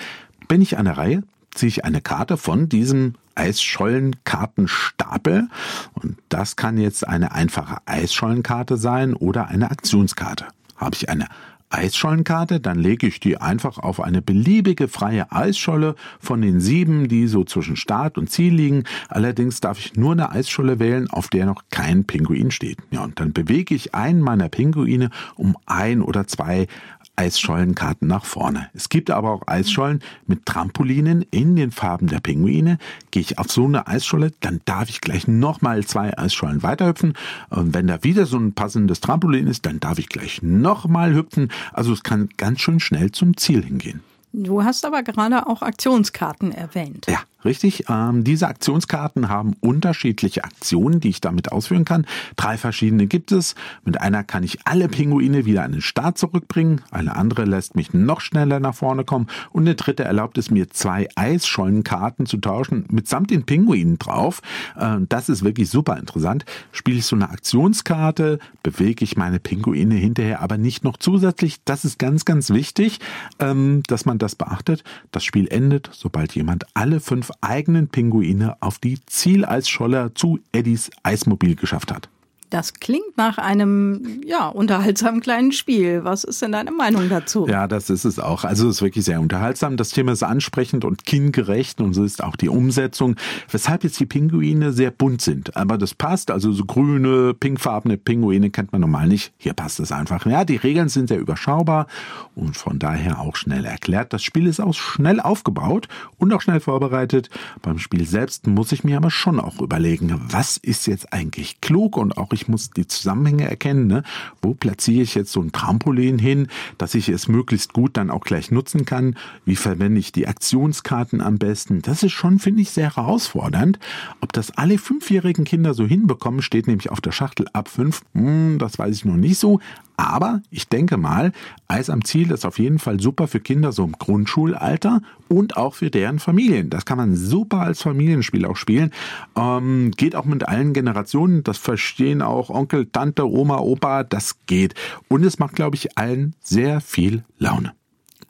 [0.47, 5.49] Bin ich an der Reihe, ziehe ich eine Karte von diesem Eisschollenkartenstapel.
[5.93, 10.45] Und das kann jetzt eine einfache Eisschollenkarte sein oder eine Aktionskarte.
[10.77, 11.27] Habe ich eine
[11.71, 17.27] Eisschollenkarte, dann lege ich die einfach auf eine beliebige freie Eisscholle von den sieben, die
[17.27, 18.83] so zwischen Start und Ziel liegen.
[19.09, 22.77] Allerdings darf ich nur eine Eisscholle wählen, auf der noch kein Pinguin steht.
[22.91, 26.67] Ja, und dann bewege ich einen meiner Pinguine um ein oder zwei
[27.15, 28.69] Eisschollenkarten nach vorne.
[28.73, 32.77] Es gibt aber auch Eisschollen mit Trampolinen in den Farben der Pinguine.
[33.11, 37.13] Gehe ich auf so eine Eisscholle, dann darf ich gleich nochmal zwei Eisschollen weiterhüpfen.
[37.49, 41.51] Und wenn da wieder so ein passendes Trampolin ist, dann darf ich gleich nochmal hüpfen.
[41.73, 44.01] Also es kann ganz schön schnell zum Ziel hingehen.
[44.33, 47.05] Du hast aber gerade auch Aktionskarten erwähnt.
[47.09, 52.05] Ja, Richtig, ähm, diese Aktionskarten haben unterschiedliche Aktionen, die ich damit ausführen kann.
[52.35, 53.55] Drei verschiedene gibt es.
[53.85, 56.81] Mit einer kann ich alle Pinguine wieder an den Start zurückbringen.
[56.91, 59.27] Eine andere lässt mich noch schneller nach vorne kommen.
[59.51, 64.41] Und eine dritte erlaubt es mir, zwei Eisschollenkarten zu tauschen, mitsamt den Pinguinen drauf.
[64.75, 66.45] Äh, das ist wirklich super interessant.
[66.71, 71.63] Spiele ich so eine Aktionskarte, bewege ich meine Pinguine hinterher aber nicht noch zusätzlich.
[71.63, 72.99] Das ist ganz, ganz wichtig,
[73.39, 74.83] ähm, dass man das beachtet.
[75.11, 81.55] Das Spiel endet, sobald jemand alle fünf eigenen Pinguine auf die Zieleisscholle zu Eddies Eismobil
[81.55, 82.09] geschafft hat.
[82.51, 86.03] Das klingt nach einem, ja, unterhaltsamen kleinen Spiel.
[86.03, 87.47] Was ist denn deine Meinung dazu?
[87.47, 88.43] Ja, das ist es auch.
[88.43, 89.77] Also es ist wirklich sehr unterhaltsam.
[89.77, 93.15] Das Thema ist ansprechend und kindgerecht und so ist auch die Umsetzung,
[93.49, 95.55] weshalb jetzt die Pinguine sehr bunt sind.
[95.55, 99.31] Aber das passt, also so grüne, pinkfarbene Pinguine kennt man normal nicht.
[99.37, 100.25] Hier passt es einfach.
[100.25, 101.87] Ja, die Regeln sind sehr überschaubar
[102.35, 104.11] und von daher auch schnell erklärt.
[104.11, 105.87] Das Spiel ist auch schnell aufgebaut
[106.17, 107.29] und auch schnell vorbereitet.
[107.61, 111.95] Beim Spiel selbst muss ich mir aber schon auch überlegen, was ist jetzt eigentlich klug
[111.95, 113.87] und auch ich muss die Zusammenhänge erkennen.
[113.87, 114.03] Ne?
[114.41, 118.21] Wo platziere ich jetzt so ein Trampolin hin, dass ich es möglichst gut dann auch
[118.21, 119.15] gleich nutzen kann?
[119.45, 121.81] Wie verwende ich die Aktionskarten am besten?
[121.81, 123.79] Das ist schon, finde ich, sehr herausfordernd.
[124.21, 128.01] Ob das alle fünfjährigen Kinder so hinbekommen, steht nämlich auf der Schachtel ab fünf.
[128.13, 129.59] Hm, das weiß ich noch nicht so.
[130.01, 131.31] Aber ich denke mal,
[131.67, 135.75] Eis am Ziel ist auf jeden Fall super für Kinder so im Grundschulalter und auch
[135.75, 136.71] für deren Familien.
[136.71, 138.91] Das kann man super als Familienspiel auch spielen.
[139.35, 141.43] Ähm, geht auch mit allen Generationen.
[141.43, 144.03] Das verstehen auch Onkel, Tante, Oma, Opa.
[144.03, 144.73] Das geht.
[145.07, 147.73] Und es macht, glaube ich, allen sehr viel Laune.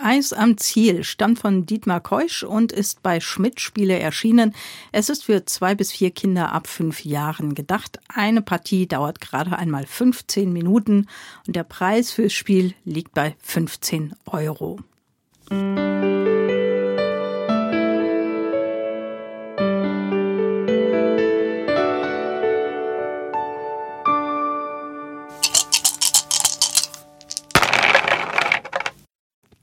[0.03, 4.53] Eis am Ziel stammt von Dietmar Keusch und ist bei Schmidt Spiele erschienen.
[4.91, 7.99] Es ist für zwei bis vier Kinder ab fünf Jahren gedacht.
[8.07, 11.07] Eine Partie dauert gerade einmal 15 Minuten
[11.45, 14.79] und der Preis fürs Spiel liegt bei 15 Euro.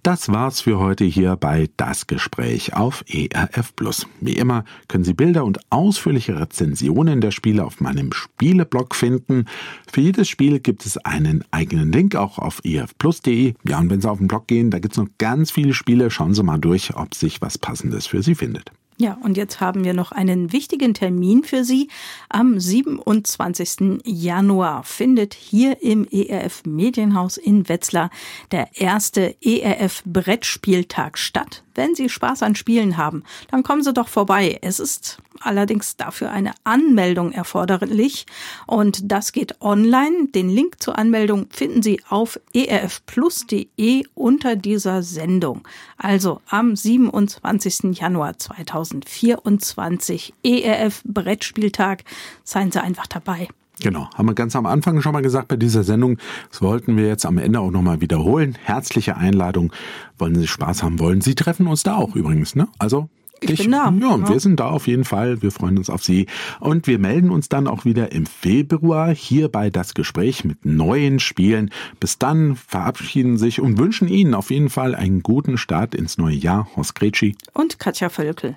[0.09, 4.07] Das war's für heute hier bei Das Gespräch auf ERF Plus.
[4.23, 9.45] Wie immer können Sie Bilder und ausführliche Rezensionen der Spiele auf meinem Spieleblog finden.
[9.93, 13.53] Für jedes Spiel gibt es einen eigenen Link auch auf erfplus.de.
[13.65, 16.11] Ja, und wenn Sie auf den Blog gehen, da gibt's noch ganz viele Spiele.
[16.11, 18.73] Schauen Sie mal durch, ob sich was Passendes für Sie findet.
[19.01, 21.89] Ja, und jetzt haben wir noch einen wichtigen Termin für Sie.
[22.29, 24.03] Am 27.
[24.05, 28.11] Januar findet hier im ERF Medienhaus in Wetzlar
[28.51, 31.63] der erste ERF Brettspieltag statt.
[31.79, 33.23] Wenn Sie Spaß an Spielen haben,
[33.53, 34.59] dann kommen Sie doch vorbei.
[34.63, 38.27] Es ist allerdings dafür eine Anmeldung erforderlich
[38.67, 40.27] und das geht online.
[40.35, 45.69] Den Link zur Anmeldung finden Sie auf erfplus.de unter dieser Sendung.
[45.97, 47.97] Also am 27.
[47.97, 52.03] Januar 2024 ERF Brettspieltag.
[52.43, 53.47] Seien Sie einfach dabei.
[53.81, 56.19] Genau, haben wir ganz am Anfang schon mal gesagt bei dieser Sendung.
[56.51, 58.57] Das wollten wir jetzt am Ende auch nochmal wiederholen.
[58.63, 59.73] Herzliche Einladung.
[60.19, 61.21] Wollen Sie Spaß haben wollen?
[61.21, 62.69] Sie treffen uns da auch übrigens, ne?
[62.79, 63.09] Also
[63.41, 63.93] ich, ich bin da.
[64.01, 65.43] Ja, ja, wir sind da auf jeden Fall.
[65.43, 66.27] Wir freuen uns auf Sie.
[66.61, 71.21] Und wir melden uns dann auch wieder im Februar hier bei das Gespräch mit neuen
[71.21, 71.71] Spielen.
[72.01, 76.35] Bis dann verabschieden sich und wünschen Ihnen auf jeden Fall einen guten Start ins neue
[76.35, 76.69] Jahr.
[76.75, 78.57] Horst Gretschi und Katja Völkel.